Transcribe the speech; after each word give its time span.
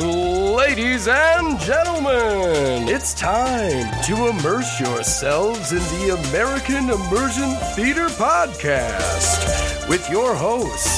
Ladies 0.00 1.08
and 1.08 1.60
gentlemen, 1.60 2.88
it's 2.88 3.12
time 3.12 3.92
to 4.04 4.28
immerse 4.28 4.80
yourselves 4.80 5.72
in 5.72 5.80
the 5.98 6.16
American 6.28 6.88
Immersion 6.88 7.50
Theater 7.74 8.06
Podcast 8.08 9.86
with 9.90 10.08
your 10.08 10.34
hosts, 10.34 10.88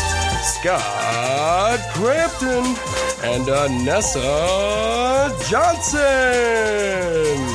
Scott 0.54 1.80
Crampton 1.94 2.64
and 3.24 3.48
Anessa 3.48 4.22
Johnson. 5.50 7.51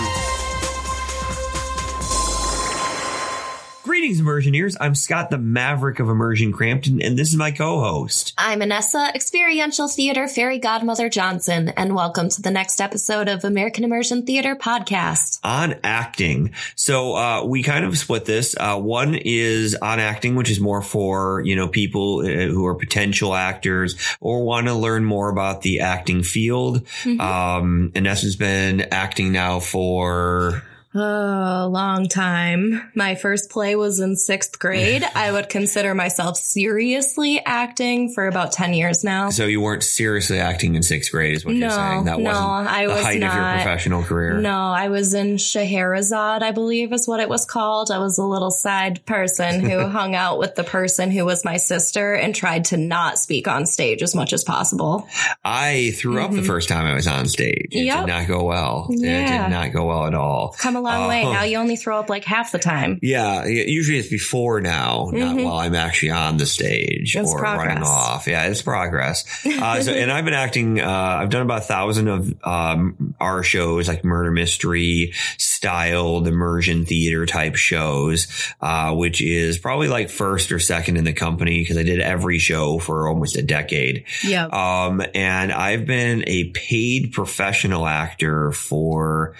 Greetings, 4.07 4.25
Immersioneers. 4.25 4.77
I'm 4.79 4.95
Scott, 4.95 5.31
the 5.31 5.37
Maverick 5.37 5.99
of 5.99 6.07
Immersion 6.07 6.53
Crampton, 6.53 7.01
and 7.01 7.19
this 7.19 7.27
is 7.27 7.35
my 7.35 7.51
co-host. 7.51 8.33
I'm 8.37 8.61
Anessa, 8.61 9.13
Experiential 9.13 9.89
Theater 9.89 10.29
Fairy 10.29 10.59
Godmother 10.59 11.09
Johnson, 11.09 11.73
and 11.75 11.93
welcome 11.93 12.29
to 12.29 12.41
the 12.41 12.49
next 12.49 12.79
episode 12.79 13.27
of 13.27 13.43
American 13.43 13.83
Immersion 13.83 14.25
Theater 14.25 14.55
Podcast. 14.55 15.41
On 15.43 15.75
acting. 15.83 16.53
So, 16.77 17.17
uh, 17.17 17.43
we 17.43 17.63
kind 17.63 17.83
of 17.83 17.97
split 17.97 18.23
this. 18.23 18.55
Uh, 18.57 18.79
one 18.79 19.13
is 19.13 19.75
on 19.75 19.99
acting, 19.99 20.35
which 20.35 20.49
is 20.49 20.61
more 20.61 20.81
for, 20.81 21.41
you 21.41 21.57
know, 21.57 21.67
people 21.67 22.19
uh, 22.19 22.47
who 22.47 22.65
are 22.65 22.75
potential 22.75 23.35
actors 23.35 23.97
or 24.21 24.45
want 24.45 24.67
to 24.67 24.73
learn 24.73 25.03
more 25.03 25.27
about 25.27 25.63
the 25.63 25.81
acting 25.81 26.23
field. 26.23 26.85
Mm-hmm. 27.03 27.19
Um, 27.19 27.91
Anessa's 27.93 28.37
been 28.37 28.79
acting 28.89 29.33
now 29.33 29.59
for 29.59 30.63
a 30.97 31.67
long 31.67 32.07
time. 32.07 32.91
My 32.95 33.15
first 33.15 33.49
play 33.49 33.75
was 33.75 33.99
in 33.99 34.15
sixth 34.15 34.59
grade. 34.59 35.03
I 35.15 35.31
would 35.31 35.49
consider 35.49 35.93
myself 35.93 36.37
seriously 36.37 37.41
acting 37.45 38.13
for 38.13 38.27
about 38.27 38.51
10 38.51 38.73
years 38.73 39.03
now. 39.03 39.29
So 39.29 39.45
you 39.45 39.61
weren't 39.61 39.83
seriously 39.83 40.39
acting 40.39 40.75
in 40.75 40.83
sixth 40.83 41.11
grade 41.11 41.33
is 41.33 41.45
what 41.45 41.55
no, 41.55 41.67
you're 41.67 41.75
saying? 41.75 42.05
That 42.05 42.19
no, 42.19 42.31
wasn't 42.31 42.69
I 42.69 42.85
the 42.85 42.93
was 42.93 43.03
height 43.03 43.19
not. 43.19 43.29
of 43.29 43.35
your 43.35 43.53
professional 43.63 44.03
career? 44.03 44.39
No, 44.39 44.57
I 44.57 44.89
was 44.89 45.13
in 45.13 45.37
Scheherazade, 45.37 46.43
I 46.43 46.51
believe 46.51 46.93
is 46.93 47.07
what 47.07 47.19
it 47.19 47.29
was 47.29 47.45
called. 47.45 47.91
I 47.91 47.99
was 47.99 48.17
a 48.17 48.25
little 48.25 48.51
side 48.51 49.05
person 49.05 49.59
who 49.59 49.87
hung 49.87 50.15
out 50.15 50.39
with 50.39 50.55
the 50.55 50.63
person 50.63 51.11
who 51.11 51.25
was 51.25 51.45
my 51.45 51.57
sister 51.57 52.13
and 52.13 52.33
tried 52.33 52.65
to 52.65 52.77
not 52.77 53.19
speak 53.19 53.47
on 53.47 53.65
stage 53.65 54.01
as 54.01 54.15
much 54.15 54.33
as 54.33 54.43
possible. 54.43 55.07
I 55.43 55.91
threw 55.95 56.15
mm-hmm. 56.15 56.25
up 56.25 56.31
the 56.31 56.37
mm-hmm. 56.37 56.45
first 56.45 56.69
time 56.69 56.85
I 56.85 56.93
was 56.93 57.07
on 57.07 57.27
stage. 57.27 57.67
It 57.71 57.85
yep. 57.85 58.05
did 58.05 58.07
not 58.07 58.27
go 58.27 58.43
well. 58.43 58.87
Yeah. 58.89 59.23
It 59.23 59.43
did 59.43 59.51
not 59.51 59.73
go 59.73 59.85
well 59.85 60.07
at 60.07 60.13
all. 60.13 60.55
Come 60.57 60.75
a 60.75 60.81
long 60.87 61.05
uh, 61.05 61.09
way. 61.09 61.23
Now 61.23 61.43
you 61.43 61.57
only 61.57 61.75
throw 61.75 61.99
up 61.99 62.09
like 62.09 62.23
half 62.23 62.51
the 62.51 62.59
time. 62.59 62.99
Yeah, 63.01 63.45
usually 63.45 63.99
it's 63.99 64.09
before 64.09 64.61
now, 64.61 65.09
not 65.11 65.35
mm-hmm. 65.35 65.43
while 65.43 65.57
I'm 65.57 65.75
actually 65.75 66.11
on 66.11 66.37
the 66.37 66.45
stage 66.45 67.15
it's 67.15 67.31
or 67.31 67.39
progress. 67.39 67.67
running 67.67 67.83
off. 67.83 68.27
Yeah, 68.27 68.47
it's 68.47 68.61
progress. 68.61 69.25
Uh, 69.57 69.81
so, 69.81 69.91
and 69.91 70.11
I've 70.11 70.23
been 70.23 70.35
acting. 70.35 70.79
Uh, 70.79 70.87
I've 70.87 71.29
done 71.29 71.41
about 71.41 71.59
a 71.59 71.65
thousand 71.65 72.07
of 72.09 72.33
um, 72.43 73.15
our 73.19 73.43
shows, 73.43 73.87
like 73.87 74.03
murder 74.03 74.31
mystery 74.31 75.13
styled 75.37 76.27
immersion 76.27 76.85
theater 76.85 77.25
type 77.25 77.55
shows, 77.55 78.27
uh, 78.61 78.93
which 78.93 79.19
is 79.21 79.57
probably 79.57 79.87
like 79.87 80.11
first 80.11 80.51
or 80.51 80.59
second 80.59 80.97
in 80.97 81.05
the 81.05 81.13
company 81.13 81.61
because 81.61 81.77
I 81.77 81.83
did 81.83 81.99
every 81.99 82.37
show 82.37 82.77
for 82.77 83.07
almost 83.07 83.35
a 83.35 83.41
decade. 83.41 84.05
Yeah. 84.23 84.45
Um, 84.45 85.01
and 85.15 85.51
I've 85.51 85.85
been 85.85 86.23
a 86.27 86.49
paid 86.51 87.11
professional 87.11 87.87
actor 87.87 88.51
for, 88.51 89.35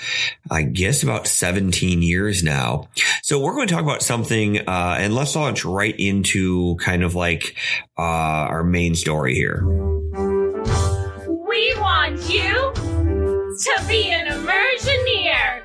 I 0.50 0.64
guess, 0.64 1.04
about 1.04 1.27
17 1.28 2.02
years 2.02 2.18
years 2.18 2.44
now. 2.44 2.90
So 3.22 3.40
we're 3.40 3.54
going 3.54 3.68
to 3.68 3.74
talk 3.74 3.84
about 3.84 4.02
something, 4.02 4.58
uh, 4.68 4.98
and 5.00 5.14
let's 5.14 5.36
launch 5.36 5.66
right 5.66 5.94
into 5.98 6.76
kind 6.78 7.04
of 7.04 7.14
like 7.16 7.56
uh, 7.98 8.02
our 8.02 8.64
main 8.64 8.96
story 8.96 9.36
here. 9.36 9.64
We 9.64 9.74
want 11.78 12.30
you 12.30 12.74
to 12.74 13.84
be 13.88 14.12
an 14.12 14.28
immersioneer. 14.28 15.64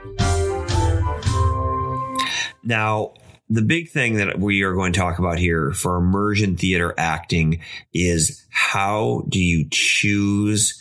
Now, 2.64 3.14
the 3.48 3.62
big 3.62 3.90
thing 3.90 4.17
that 4.17 4.39
we 4.39 4.62
are 4.62 4.74
going 4.74 4.92
to 4.92 5.01
talk 5.01 5.18
about 5.18 5.39
here 5.39 5.72
for 5.72 5.96
immersion 5.96 6.56
theater 6.56 6.95
acting 6.96 7.61
is 7.92 8.46
how 8.51 9.24
do 9.28 9.39
you 9.39 9.67
choose 9.70 10.80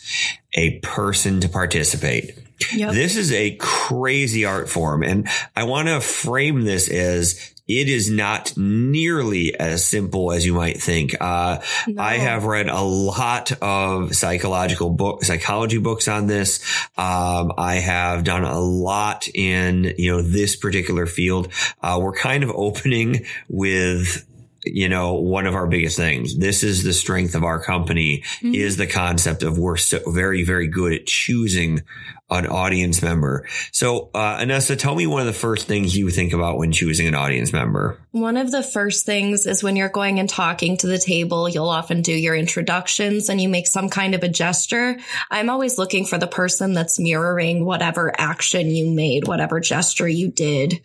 a 0.54 0.78
person 0.80 1.40
to 1.40 1.48
participate? 1.48 2.38
Yep. 2.72 2.92
This 2.92 3.16
is 3.16 3.32
a 3.32 3.56
crazy 3.56 4.44
art 4.44 4.68
form. 4.68 5.02
And 5.02 5.28
I 5.56 5.64
want 5.64 5.88
to 5.88 6.00
frame 6.00 6.62
this 6.62 6.88
as 6.88 7.52
it 7.68 7.88
is 7.88 8.10
not 8.10 8.56
nearly 8.56 9.54
as 9.58 9.86
simple 9.86 10.32
as 10.32 10.44
you 10.44 10.54
might 10.54 10.82
think. 10.82 11.14
Uh, 11.20 11.60
no. 11.86 12.02
I 12.02 12.14
have 12.14 12.44
read 12.44 12.68
a 12.68 12.82
lot 12.82 13.52
of 13.62 14.14
psychological 14.14 14.90
book, 14.90 15.24
psychology 15.24 15.78
books 15.78 16.08
on 16.08 16.26
this. 16.26 16.60
Um, 16.98 17.52
I 17.56 17.76
have 17.76 18.24
done 18.24 18.44
a 18.44 18.58
lot 18.58 19.28
in, 19.28 19.94
you 19.96 20.10
know, 20.10 20.22
this 20.22 20.56
particular 20.56 21.06
field. 21.06 21.48
Uh, 21.80 21.98
we're 22.02 22.16
kind 22.16 22.42
of 22.42 22.50
opening 22.50 23.26
with 23.48 24.26
you 24.64 24.88
know, 24.88 25.14
one 25.14 25.46
of 25.46 25.54
our 25.54 25.66
biggest 25.66 25.96
things. 25.96 26.36
This 26.36 26.62
is 26.62 26.84
the 26.84 26.92
strength 26.92 27.34
of 27.34 27.44
our 27.44 27.62
company 27.62 28.22
mm-hmm. 28.38 28.54
is 28.54 28.76
the 28.76 28.86
concept 28.86 29.42
of 29.42 29.58
we're 29.58 29.76
so 29.76 30.00
very, 30.06 30.44
very 30.44 30.68
good 30.68 30.92
at 30.92 31.06
choosing 31.06 31.82
an 32.30 32.46
audience 32.46 33.02
member. 33.02 33.46
So, 33.72 34.10
uh, 34.14 34.38
Anessa, 34.38 34.78
tell 34.78 34.94
me 34.94 35.06
one 35.06 35.20
of 35.20 35.26
the 35.26 35.32
first 35.32 35.66
things 35.66 35.96
you 35.96 36.08
think 36.10 36.32
about 36.32 36.56
when 36.56 36.72
choosing 36.72 37.06
an 37.06 37.14
audience 37.14 37.52
member. 37.52 37.98
One 38.12 38.36
of 38.36 38.50
the 38.50 38.62
first 38.62 39.04
things 39.04 39.46
is 39.46 39.62
when 39.62 39.76
you're 39.76 39.88
going 39.88 40.18
and 40.18 40.28
talking 40.28 40.76
to 40.78 40.86
the 40.86 40.98
table, 40.98 41.48
you'll 41.48 41.68
often 41.68 42.00
do 42.00 42.12
your 42.12 42.34
introductions 42.34 43.28
and 43.28 43.40
you 43.40 43.48
make 43.48 43.66
some 43.66 43.90
kind 43.90 44.14
of 44.14 44.22
a 44.22 44.28
gesture. 44.28 44.96
I'm 45.30 45.50
always 45.50 45.76
looking 45.76 46.06
for 46.06 46.18
the 46.18 46.26
person 46.26 46.72
that's 46.72 46.98
mirroring 46.98 47.64
whatever 47.64 48.12
action 48.18 48.68
you 48.68 48.90
made, 48.90 49.26
whatever 49.26 49.60
gesture 49.60 50.08
you 50.08 50.30
did. 50.30 50.80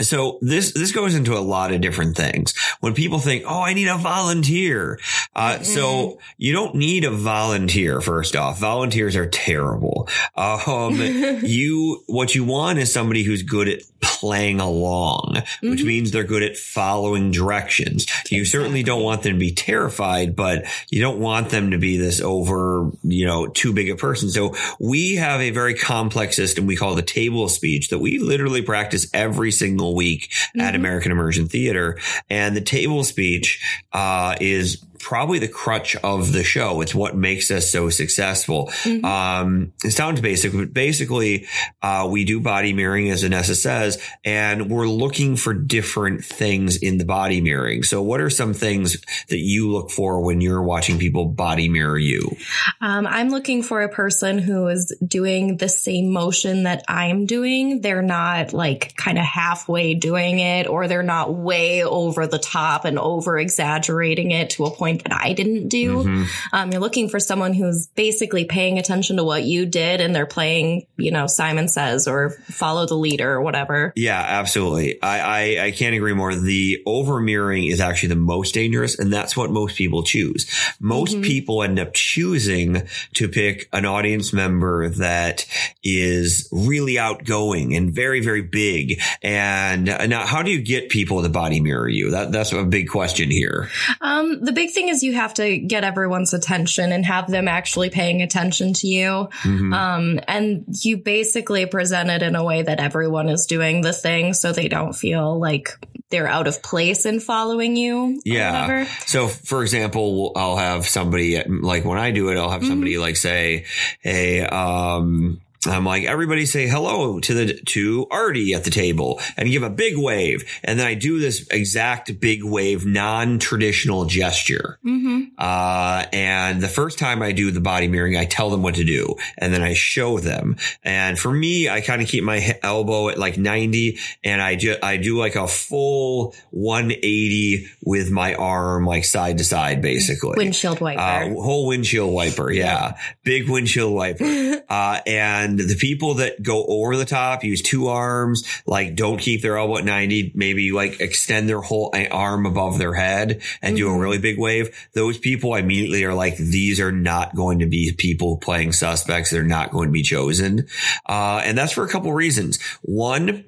So 0.00 0.38
this 0.42 0.72
this 0.72 0.92
goes 0.92 1.14
into 1.14 1.36
a 1.36 1.40
lot 1.40 1.72
of 1.72 1.80
different 1.80 2.16
things. 2.16 2.54
When 2.80 2.92
people 2.94 3.18
think, 3.18 3.44
"Oh, 3.46 3.62
I 3.62 3.72
need 3.72 3.88
a 3.88 3.96
volunteer," 3.96 4.98
uh, 5.34 5.54
mm-hmm. 5.54 5.64
so 5.64 6.18
you 6.36 6.52
don't 6.52 6.74
need 6.74 7.04
a 7.04 7.10
volunteer. 7.10 8.00
First 8.00 8.36
off, 8.36 8.58
volunteers 8.58 9.16
are 9.16 9.26
terrible. 9.26 10.08
Um, 10.36 10.96
you 11.42 12.02
what 12.06 12.34
you 12.34 12.44
want 12.44 12.78
is 12.78 12.92
somebody 12.92 13.22
who's 13.22 13.42
good 13.42 13.68
at 13.68 13.82
playing 14.00 14.60
along, 14.60 15.34
mm-hmm. 15.36 15.70
which 15.70 15.84
means 15.84 16.10
they're 16.10 16.24
good 16.24 16.42
at 16.42 16.56
following 16.56 17.30
directions. 17.30 18.04
Exactly. 18.04 18.38
You 18.38 18.44
certainly 18.44 18.82
don't 18.82 19.02
want 19.02 19.22
them 19.22 19.34
to 19.34 19.38
be 19.38 19.52
terrified, 19.52 20.36
but 20.36 20.64
you 20.90 21.00
don't 21.00 21.18
want 21.18 21.50
them 21.50 21.70
to 21.70 21.78
be 21.78 21.96
this 21.96 22.20
over, 22.20 22.90
you 23.02 23.26
know, 23.26 23.46
too 23.46 23.72
big 23.72 23.90
a 23.90 23.96
person. 23.96 24.30
So 24.30 24.54
we 24.78 25.16
have 25.16 25.40
a 25.40 25.50
very 25.50 25.74
complex 25.74 26.36
system 26.36 26.66
we 26.66 26.76
call 26.76 26.94
the 26.94 27.02
table 27.02 27.48
speech 27.48 27.90
that 27.90 27.98
we 27.98 28.18
literally 28.18 28.62
practice 28.62 29.08
every 29.14 29.52
single 29.52 29.75
week 29.94 30.30
mm-hmm. 30.30 30.60
at 30.60 30.74
American 30.74 31.12
Immersion 31.12 31.48
Theater. 31.48 31.98
And 32.30 32.56
the 32.56 32.60
table 32.60 33.04
speech 33.04 33.62
uh, 33.92 34.36
is 34.40 34.84
probably 35.06 35.38
the 35.38 35.46
crutch 35.46 35.94
of 36.02 36.32
the 36.32 36.42
show. 36.42 36.80
It's 36.80 36.92
what 36.92 37.14
makes 37.14 37.52
us 37.52 37.70
so 37.70 37.90
successful. 37.90 38.66
Mm-hmm. 38.82 39.04
Um, 39.04 39.72
it 39.84 39.92
sounds 39.92 40.20
basic, 40.20 40.52
but 40.52 40.74
basically, 40.74 41.46
uh, 41.80 42.08
we 42.10 42.24
do 42.24 42.40
body 42.40 42.72
mirroring, 42.72 43.10
as 43.10 43.22
Anessa 43.22 43.54
says, 43.54 44.02
and 44.24 44.68
we're 44.68 44.88
looking 44.88 45.36
for 45.36 45.54
different 45.54 46.24
things 46.24 46.76
in 46.76 46.98
the 46.98 47.04
body 47.04 47.40
mirroring. 47.40 47.84
So, 47.84 48.02
what 48.02 48.20
are 48.20 48.28
some 48.28 48.52
things 48.52 49.00
that 49.28 49.38
you 49.38 49.70
look 49.70 49.92
for 49.92 50.24
when 50.24 50.40
you're 50.40 50.60
watching 50.60 50.98
people 50.98 51.26
body 51.26 51.68
mirror 51.68 51.96
you? 51.96 52.36
Um, 52.80 53.06
I'm 53.06 53.28
looking 53.28 53.62
for 53.62 53.82
a 53.82 53.88
person 53.88 54.38
who 54.38 54.66
is 54.66 54.92
doing 55.06 55.58
the 55.58 55.68
same 55.68 56.12
motion 56.12 56.64
that 56.64 56.82
I'm 56.88 57.26
doing. 57.26 57.80
They're 57.80 58.02
not 58.02 58.52
like 58.52 58.96
kind 58.96 59.18
of 59.18 59.24
halfway 59.24 59.94
doing 59.94 60.40
it, 60.40 60.66
or 60.66 60.88
they're 60.88 61.04
not 61.04 61.32
way 61.32 61.84
over 61.84 62.26
the 62.26 62.40
top 62.40 62.84
and 62.84 62.98
over 62.98 63.38
exaggerating 63.38 64.32
it 64.32 64.50
to 64.50 64.64
a 64.64 64.70
point 64.72 64.95
point 64.96 65.08
that 65.08 65.20
I 65.22 65.32
didn't 65.32 65.68
do. 65.68 65.98
Mm-hmm. 65.98 66.24
Um, 66.52 66.72
you're 66.72 66.80
looking 66.80 67.08
for 67.08 67.20
someone 67.20 67.52
who's 67.52 67.88
basically 67.88 68.44
paying 68.44 68.78
attention 68.78 69.16
to 69.16 69.24
what 69.24 69.44
you 69.44 69.66
did 69.66 70.00
and 70.00 70.14
they're 70.14 70.26
playing, 70.26 70.86
you 70.96 71.10
know, 71.10 71.26
Simon 71.26 71.68
Says 71.68 72.08
or 72.08 72.30
follow 72.30 72.86
the 72.86 72.94
leader 72.94 73.32
or 73.32 73.42
whatever. 73.42 73.92
Yeah, 73.96 74.20
absolutely. 74.20 75.00
I, 75.02 75.20
I, 75.20 75.64
I 75.66 75.70
can't 75.72 75.94
agree 75.94 76.14
more. 76.14 76.34
The 76.34 76.82
over 76.86 77.20
mirroring 77.20 77.66
is 77.66 77.80
actually 77.80 78.10
the 78.10 78.16
most 78.16 78.54
dangerous 78.54 78.98
and 78.98 79.12
that's 79.12 79.36
what 79.36 79.50
most 79.50 79.76
people 79.76 80.02
choose. 80.02 80.50
Most 80.80 81.14
mm-hmm. 81.14 81.22
people 81.22 81.62
end 81.62 81.78
up 81.78 81.92
choosing 81.92 82.82
to 83.14 83.28
pick 83.28 83.68
an 83.72 83.84
audience 83.84 84.32
member 84.32 84.88
that 84.88 85.46
is 85.82 86.48
really 86.52 86.98
outgoing 86.98 87.74
and 87.74 87.94
very, 87.94 88.20
very 88.20 88.42
big. 88.42 89.00
And 89.22 89.86
now 89.86 90.26
how 90.26 90.42
do 90.42 90.50
you 90.50 90.62
get 90.62 90.88
people 90.88 91.22
to 91.22 91.28
body 91.28 91.60
mirror 91.60 91.88
you? 91.88 92.10
That, 92.10 92.32
that's 92.32 92.52
a 92.52 92.64
big 92.64 92.88
question 92.88 93.30
here. 93.30 93.68
Um, 94.00 94.44
the 94.44 94.52
big 94.52 94.70
thing 94.76 94.88
is 94.88 95.02
you 95.02 95.14
have 95.14 95.34
to 95.34 95.58
get 95.58 95.82
everyone's 95.82 96.32
attention 96.32 96.92
and 96.92 97.04
have 97.04 97.28
them 97.28 97.48
actually 97.48 97.90
paying 97.90 98.22
attention 98.22 98.72
to 98.74 98.86
you. 98.86 99.28
Mhm. 99.42 99.74
Um, 99.74 100.20
and 100.28 100.64
you 100.82 100.98
basically 100.98 101.66
present 101.66 102.10
it 102.10 102.22
in 102.22 102.36
a 102.36 102.44
way 102.44 102.62
that 102.62 102.78
everyone 102.78 103.28
is 103.28 103.46
doing 103.46 103.80
the 103.80 103.92
thing 103.92 104.34
so 104.34 104.52
they 104.52 104.68
don't 104.68 104.92
feel 104.92 105.38
like 105.40 105.70
they're 106.10 106.28
out 106.28 106.46
of 106.46 106.62
place 106.62 107.04
in 107.04 107.18
following 107.18 107.74
you. 107.74 108.20
Yeah. 108.24 108.86
So, 109.06 109.26
for 109.26 109.62
example, 109.62 110.30
I'll 110.36 110.56
have 110.56 110.86
somebody 110.86 111.42
like 111.48 111.84
when 111.84 111.98
I 111.98 112.12
do 112.12 112.28
it, 112.28 112.36
I'll 112.36 112.50
have 112.50 112.60
Mm-hmm. 112.60 112.70
somebody 112.70 112.98
like 112.98 113.16
say, 113.16 113.64
"Hey, 114.00 114.42
um." 114.42 115.40
I'm 115.68 115.84
like, 115.84 116.04
everybody 116.04 116.46
say 116.46 116.68
hello 116.68 117.20
to 117.20 117.34
the, 117.34 117.54
to 117.54 118.06
Artie 118.10 118.54
at 118.54 118.64
the 118.64 118.70
table 118.70 119.20
and 119.36 119.48
give 119.48 119.62
a 119.62 119.70
big 119.70 119.96
wave. 119.96 120.44
And 120.64 120.78
then 120.78 120.86
I 120.86 120.94
do 120.94 121.18
this 121.18 121.46
exact 121.50 122.20
big 122.20 122.44
wave, 122.44 122.86
non-traditional 122.86 124.04
gesture. 124.06 124.78
Mm-hmm. 124.84 125.34
Uh, 125.38 126.04
and 126.12 126.60
the 126.60 126.68
first 126.68 126.98
time 126.98 127.22
I 127.22 127.32
do 127.32 127.50
the 127.50 127.60
body 127.60 127.88
mirroring, 127.88 128.16
I 128.16 128.24
tell 128.24 128.50
them 128.50 128.62
what 128.62 128.76
to 128.76 128.84
do 128.84 129.16
and 129.38 129.52
then 129.52 129.62
I 129.62 129.74
show 129.74 130.18
them. 130.18 130.56
And 130.82 131.18
for 131.18 131.32
me, 131.32 131.68
I 131.68 131.80
kind 131.80 132.02
of 132.02 132.08
keep 132.08 132.24
my 132.24 132.58
elbow 132.62 133.08
at 133.08 133.18
like 133.18 133.38
90 133.38 133.98
and 134.24 134.40
I 134.40 134.56
just, 134.56 134.82
I 134.82 134.96
do 134.96 135.18
like 135.18 135.36
a 135.36 135.48
full 135.48 136.34
180 136.50 137.68
with 137.84 138.10
my 138.10 138.34
arm, 138.34 138.86
like 138.86 139.04
side 139.04 139.38
to 139.38 139.44
side, 139.44 139.82
basically. 139.82 140.34
Windshield 140.36 140.80
wiper. 140.80 141.00
Uh, 141.00 141.28
whole 141.30 141.66
windshield 141.66 142.12
wiper. 142.12 142.50
Yeah. 142.50 142.96
Big 143.24 143.48
windshield 143.48 143.92
wiper. 143.92 144.24
uh, 144.68 145.00
and 145.06 145.55
the 145.58 145.76
people 145.76 146.14
that 146.14 146.42
go 146.42 146.64
over 146.66 146.96
the 146.96 147.04
top 147.04 147.44
use 147.44 147.62
two 147.62 147.88
arms, 147.88 148.44
like 148.66 148.94
don't 148.94 149.18
keep 149.18 149.42
their 149.42 149.56
elbow 149.58 149.78
at 149.78 149.84
90, 149.84 150.32
maybe 150.34 150.72
like 150.72 151.00
extend 151.00 151.48
their 151.48 151.60
whole 151.60 151.92
arm 152.10 152.46
above 152.46 152.78
their 152.78 152.94
head 152.94 153.40
and 153.62 153.76
do 153.76 153.88
a 153.88 153.92
Mhm. 153.92 154.00
really 154.00 154.18
big 154.18 154.38
wave. 154.38 154.70
Those 154.94 155.18
people 155.18 155.54
immediately 155.54 156.04
are 156.04 156.14
like, 156.14 156.36
these 156.36 156.80
are 156.80 156.92
not 156.92 157.34
going 157.34 157.58
to 157.60 157.66
be 157.66 157.92
people 157.92 158.36
playing 158.38 158.72
suspects. 158.72 159.30
They're 159.30 159.42
not 159.42 159.70
going 159.70 159.88
to 159.88 159.92
be 159.92 160.02
chosen. 160.02 160.66
Uh, 161.08 161.40
and 161.44 161.56
that's 161.56 161.72
for 161.72 161.84
a 161.84 161.88
couple 161.88 162.12
reasons. 162.12 162.60
One, 162.82 163.44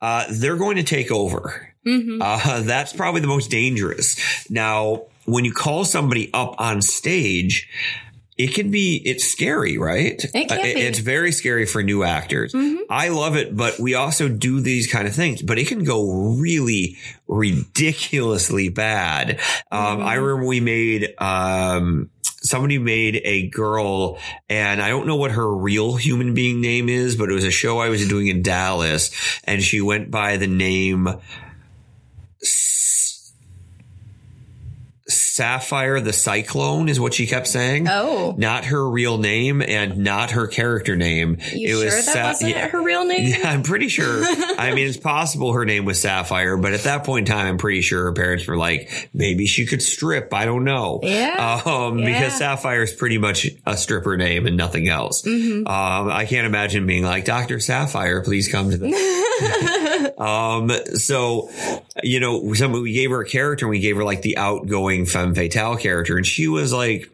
uh, 0.00 0.24
they're 0.30 0.56
going 0.56 0.76
to 0.76 0.82
take 0.82 1.10
over. 1.10 1.68
hmm 1.84 2.20
Uh, 2.20 2.60
that's 2.62 2.92
probably 2.92 3.20
the 3.20 3.26
most 3.26 3.50
dangerous. 3.50 4.16
Now, 4.50 5.02
when 5.24 5.44
you 5.44 5.52
call 5.52 5.84
somebody 5.84 6.30
up 6.34 6.54
on 6.58 6.82
stage, 6.82 7.68
it 8.42 8.54
can 8.54 8.70
be, 8.70 9.00
it's 9.04 9.24
scary, 9.24 9.78
right? 9.78 10.20
It 10.34 10.48
can 10.48 10.58
Uh, 10.58 10.62
be. 10.62 10.70
It's 10.70 10.98
very 10.98 11.32
scary 11.32 11.66
for 11.66 11.82
new 11.82 12.02
actors. 12.02 12.52
Mhm. 12.52 12.78
I 12.90 13.08
love 13.08 13.36
it, 13.36 13.56
but 13.56 13.78
we 13.78 13.94
also 13.94 14.28
do 14.28 14.60
these 14.60 14.86
kind 14.86 15.06
of 15.06 15.14
things, 15.14 15.42
but 15.42 15.58
it 15.58 15.68
can 15.68 15.84
go 15.84 16.10
really 16.40 16.96
ridiculously 17.28 18.68
bad. 18.68 19.38
Um, 19.70 19.98
Mhm. 19.98 20.04
I 20.04 20.14
remember 20.14 20.46
we 20.46 20.60
made, 20.60 21.14
um, 21.18 22.08
somebody 22.42 22.78
made 22.78 23.20
a 23.24 23.48
girl 23.48 24.18
and 24.48 24.82
I 24.82 24.88
don't 24.88 25.06
know 25.06 25.14
what 25.16 25.30
her 25.30 25.48
real 25.54 25.94
human 25.94 26.34
being 26.34 26.60
name 26.60 26.88
is, 26.88 27.14
but 27.14 27.30
it 27.30 27.34
was 27.34 27.44
a 27.44 27.52
show 27.52 27.78
I 27.78 27.88
was 27.88 28.06
doing 28.08 28.26
in 28.26 28.42
Dallas 28.42 29.10
and 29.44 29.62
she 29.62 29.80
went 29.80 30.10
by 30.10 30.36
the 30.38 30.48
name 30.48 31.08
Sapphire 35.36 35.98
the 36.00 36.12
Cyclone 36.12 36.90
is 36.90 37.00
what 37.00 37.14
she 37.14 37.26
kept 37.26 37.46
saying. 37.46 37.88
Oh, 37.88 38.34
Not 38.36 38.66
her 38.66 38.86
real 38.88 39.16
name 39.16 39.62
and 39.62 39.96
not 39.98 40.32
her 40.32 40.46
character 40.46 40.94
name. 40.94 41.38
you 41.54 41.80
sure 41.80 41.90
that 41.90 42.04
Sa- 42.04 42.22
wasn't 42.24 42.50
yeah. 42.50 42.68
her 42.68 42.82
real 42.82 43.06
name? 43.06 43.22
Yeah, 43.32 43.50
I'm 43.50 43.62
pretty 43.62 43.88
sure. 43.88 44.22
I 44.24 44.72
mean, 44.74 44.86
it's 44.86 44.96
possible 44.98 45.54
her 45.54 45.64
name 45.64 45.84
was 45.86 46.00
Sapphire, 46.00 46.56
but 46.58 46.74
at 46.74 46.82
that 46.82 47.04
point 47.04 47.28
in 47.28 47.34
time, 47.34 47.46
I'm 47.46 47.56
pretty 47.58 47.80
sure 47.80 48.04
her 48.04 48.12
parents 48.12 48.46
were 48.46 48.58
like, 48.58 49.10
maybe 49.14 49.46
she 49.46 49.64
could 49.64 49.80
strip. 49.80 50.34
I 50.34 50.44
don't 50.44 50.64
know. 50.64 51.00
Yeah. 51.02 51.62
Um, 51.64 51.98
Yeah. 51.98 52.06
because 52.12 52.36
Sapphire 52.38 52.82
is 52.82 52.92
pretty 52.92 53.16
much 53.18 53.46
a 53.64 53.76
stripper 53.76 54.16
name 54.18 54.46
and 54.46 54.56
nothing 54.56 54.88
else. 54.88 55.22
Mhm. 55.22 55.60
Um, 55.66 56.08
I 56.10 56.26
can't 56.26 56.46
imagine 56.46 56.86
being 56.86 57.04
like, 57.04 57.24
Dr. 57.24 57.58
Sapphire, 57.58 58.20
please 58.22 58.48
come 58.52 58.70
to 58.70 58.76
the, 58.76 60.14
um, 60.18 60.70
so, 60.98 61.48
you 62.02 62.20
know, 62.20 62.52
some, 62.54 62.72
we 62.72 62.92
gave 62.92 63.10
her 63.10 63.22
a 63.22 63.26
character 63.26 63.64
and 63.66 63.70
we 63.70 63.78
gave 63.80 63.96
her 63.96 64.04
like 64.04 64.22
the 64.22 64.36
outgoing 64.36 65.06
femme 65.22 65.34
fatale 65.34 65.76
character 65.76 66.16
and 66.16 66.26
she 66.26 66.48
was 66.48 66.72
like, 66.72 67.08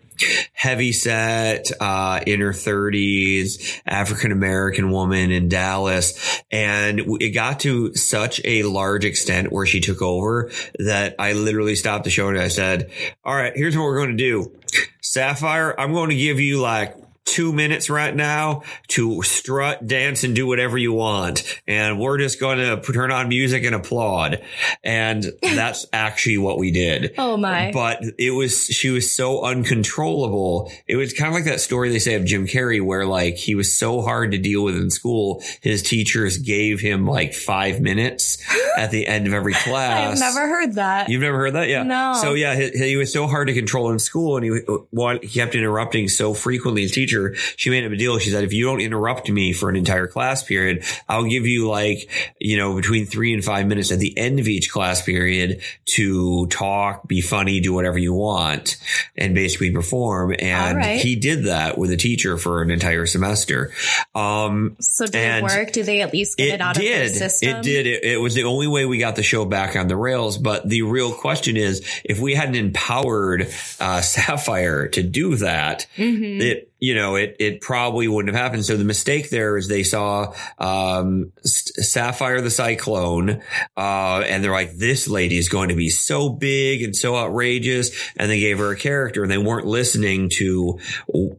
heavy 0.52 0.90
set, 0.90 1.70
uh, 1.81 2.20
in 2.26 2.40
her 2.40 2.52
thirties, 2.52 3.81
African 3.87 4.32
American 4.32 4.90
woman 4.90 5.31
in 5.31 5.49
Dallas. 5.49 6.43
And 6.50 7.00
it 7.20 7.31
got 7.31 7.60
to 7.60 7.94
such 7.94 8.40
a 8.44 8.64
large 8.64 9.05
extent 9.05 9.52
where 9.52 9.66
she 9.66 9.81
took 9.81 10.02
over 10.02 10.50
that 10.78 11.14
I 11.19 11.34
literally 11.34 11.76
stopped 11.76 12.05
the 12.05 12.10
show 12.10 12.28
and 12.28 12.38
I 12.38 12.49
said, 12.49 12.90
all 13.25 13.34
right, 13.34 13.52
here's 13.55 13.76
what 13.76 13.84
we're 13.84 13.99
going 13.99 14.16
to 14.16 14.16
do. 14.16 14.58
Sapphire, 15.00 15.78
I'm 15.78 15.93
going 15.93 16.11
to 16.11 16.16
give 16.16 16.40
you 16.40 16.61
like 16.61 16.96
two 17.30 17.52
minutes 17.52 17.90
right 17.90 18.14
now 18.14 18.62
to 18.88 19.22
strut, 19.22 19.86
dance, 19.86 20.25
and 20.25 20.34
do 20.34 20.46
whatever 20.46 20.78
you 20.78 20.92
want. 20.92 21.60
And 21.66 21.98
we're 22.00 22.19
just 22.19 22.40
going 22.40 22.58
to 22.58 22.80
turn 22.92 23.10
on 23.10 23.28
music 23.28 23.64
and 23.64 23.75
applaud. 23.75 24.42
And 24.82 25.25
that's 25.42 25.86
actually 25.92 26.38
what 26.38 26.58
we 26.58 26.70
did. 26.70 27.14
oh 27.19 27.36
my. 27.36 27.70
But 27.72 28.02
it 28.19 28.30
was, 28.30 28.66
she 28.66 28.90
was 28.90 29.14
so 29.14 29.44
uncontrollable. 29.44 30.70
It 30.86 30.96
was 30.96 31.12
kind 31.12 31.28
of 31.28 31.34
like 31.34 31.44
that 31.44 31.60
story 31.60 31.90
they 31.90 31.98
say 31.98 32.14
of 32.14 32.25
Jim 32.25 32.46
Carrey 32.46 32.84
where 32.84 33.06
like 33.06 33.36
he 33.36 33.54
was 33.54 33.76
so 33.76 34.02
hard 34.02 34.32
to 34.32 34.38
deal 34.38 34.64
with 34.64 34.76
in 34.76 34.90
school. 34.90 35.42
His 35.60 35.82
teachers 35.82 36.38
gave 36.38 36.80
him 36.80 37.06
like 37.06 37.34
five 37.34 37.80
minutes 37.80 38.38
at 38.76 38.90
the 38.90 39.06
end 39.06 39.26
of 39.26 39.32
every 39.34 39.54
class. 39.54 40.20
I've 40.20 40.34
never 40.34 40.48
heard 40.48 40.75
that. 40.75 41.08
You've 41.08 41.22
never 41.22 41.38
heard 41.38 41.54
that? 41.54 41.69
Yeah. 41.69 41.82
No. 41.82 42.14
So 42.20 42.34
yeah, 42.34 42.54
he, 42.54 42.70
he 42.70 42.96
was 42.96 43.12
so 43.12 43.26
hard 43.26 43.48
to 43.48 43.54
control 43.54 43.90
in 43.90 43.98
school 43.98 44.36
and 44.36 44.44
he, 44.44 44.60
uh, 44.69 45.19
he 45.22 45.28
kept 45.28 45.54
interrupting 45.54 46.08
so 46.08 46.34
frequently. 46.34 46.82
His 46.82 46.92
teacher, 46.92 47.17
she 47.56 47.70
made 47.70 47.84
him 47.84 47.92
a 47.92 47.96
deal. 47.96 48.18
She 48.18 48.30
said, 48.30 48.44
if 48.44 48.52
you 48.52 48.64
don't 48.64 48.80
interrupt 48.80 49.30
me 49.30 49.52
for 49.52 49.68
an 49.68 49.76
entire 49.76 50.06
class 50.06 50.42
period, 50.42 50.84
I'll 51.08 51.24
give 51.24 51.46
you 51.46 51.68
like, 51.68 52.08
you 52.40 52.56
know, 52.56 52.74
between 52.74 53.06
three 53.06 53.34
and 53.34 53.44
five 53.44 53.66
minutes 53.66 53.92
at 53.92 53.98
the 53.98 54.16
end 54.16 54.40
of 54.40 54.48
each 54.48 54.70
class 54.70 55.02
period 55.02 55.60
to 55.96 56.46
talk, 56.48 57.06
be 57.06 57.20
funny, 57.20 57.60
do 57.60 57.72
whatever 57.72 57.98
you 57.98 58.12
want 58.12 58.76
and 59.16 59.34
basically 59.34 59.70
perform. 59.70 60.34
And 60.38 60.78
right. 60.78 61.00
he 61.00 61.16
did 61.16 61.44
that 61.44 61.78
with 61.78 61.90
a 61.90 61.96
teacher 61.96 62.38
for 62.38 62.62
an 62.62 62.70
entire 62.70 63.06
semester. 63.06 63.72
Um, 64.14 64.76
so 64.80 65.06
did 65.06 65.14
it 65.16 65.42
work? 65.42 65.72
Did 65.72 65.86
they 65.86 66.02
at 66.02 66.12
least 66.12 66.36
get 66.36 66.54
it, 66.54 66.60
out 66.60 66.74
did. 66.76 67.06
of 67.06 67.18
their 67.18 67.28
system? 67.28 67.56
It 67.56 67.62
did. 67.62 67.86
It, 67.86 68.04
it 68.04 68.20
was 68.20 68.34
the 68.34 68.44
only 68.44 68.66
way 68.66 68.84
we 68.86 68.98
got 68.98 69.16
the 69.16 69.22
show 69.22 69.44
back 69.44 69.76
on 69.76 69.88
the 69.88 69.96
rails. 69.96 70.38
But 70.38 70.68
the 70.68 70.82
real 70.82 71.12
question 71.12 71.56
is, 71.56 71.86
if 72.04 72.20
we 72.20 72.34
hadn't 72.34 72.54
empowered 72.56 73.48
uh, 73.80 74.00
Sapphire 74.00 74.88
to 74.88 75.02
do 75.02 75.36
that, 75.36 75.86
Mhm. 75.96 76.40
it 76.40 76.67
you 76.78 76.94
know 76.94 77.16
it 77.16 77.36
it 77.38 77.60
probably 77.60 78.08
wouldn't 78.08 78.34
have 78.34 78.42
happened. 78.42 78.64
So 78.64 78.76
the 78.76 78.84
mistake 78.84 79.30
there 79.30 79.56
is 79.56 79.69
they 79.69 79.82
saw 79.82 80.32
um, 80.58 81.32
Sapphire 81.44 82.40
the 82.40 82.50
Cyclone, 82.50 83.42
uh, 83.76 84.25
and 84.26 84.42
they're 84.42 84.52
like, 84.52 84.72
this 84.76 85.08
lady 85.08 85.38
is 85.38 85.48
going 85.48 85.69
to 85.70 85.75
be 85.76 85.88
so 85.90 86.28
big 86.28 86.82
and 86.82 86.94
so 86.94 87.16
outrageous, 87.16 87.90
and 88.16 88.30
they 88.30 88.40
gave 88.40 88.58
her 88.58 88.70
a 88.72 88.76
character, 88.76 89.22
and 89.22 89.30
they 89.30 89.38
weren't 89.38 89.66
listening 89.66 90.30
to 90.36 90.78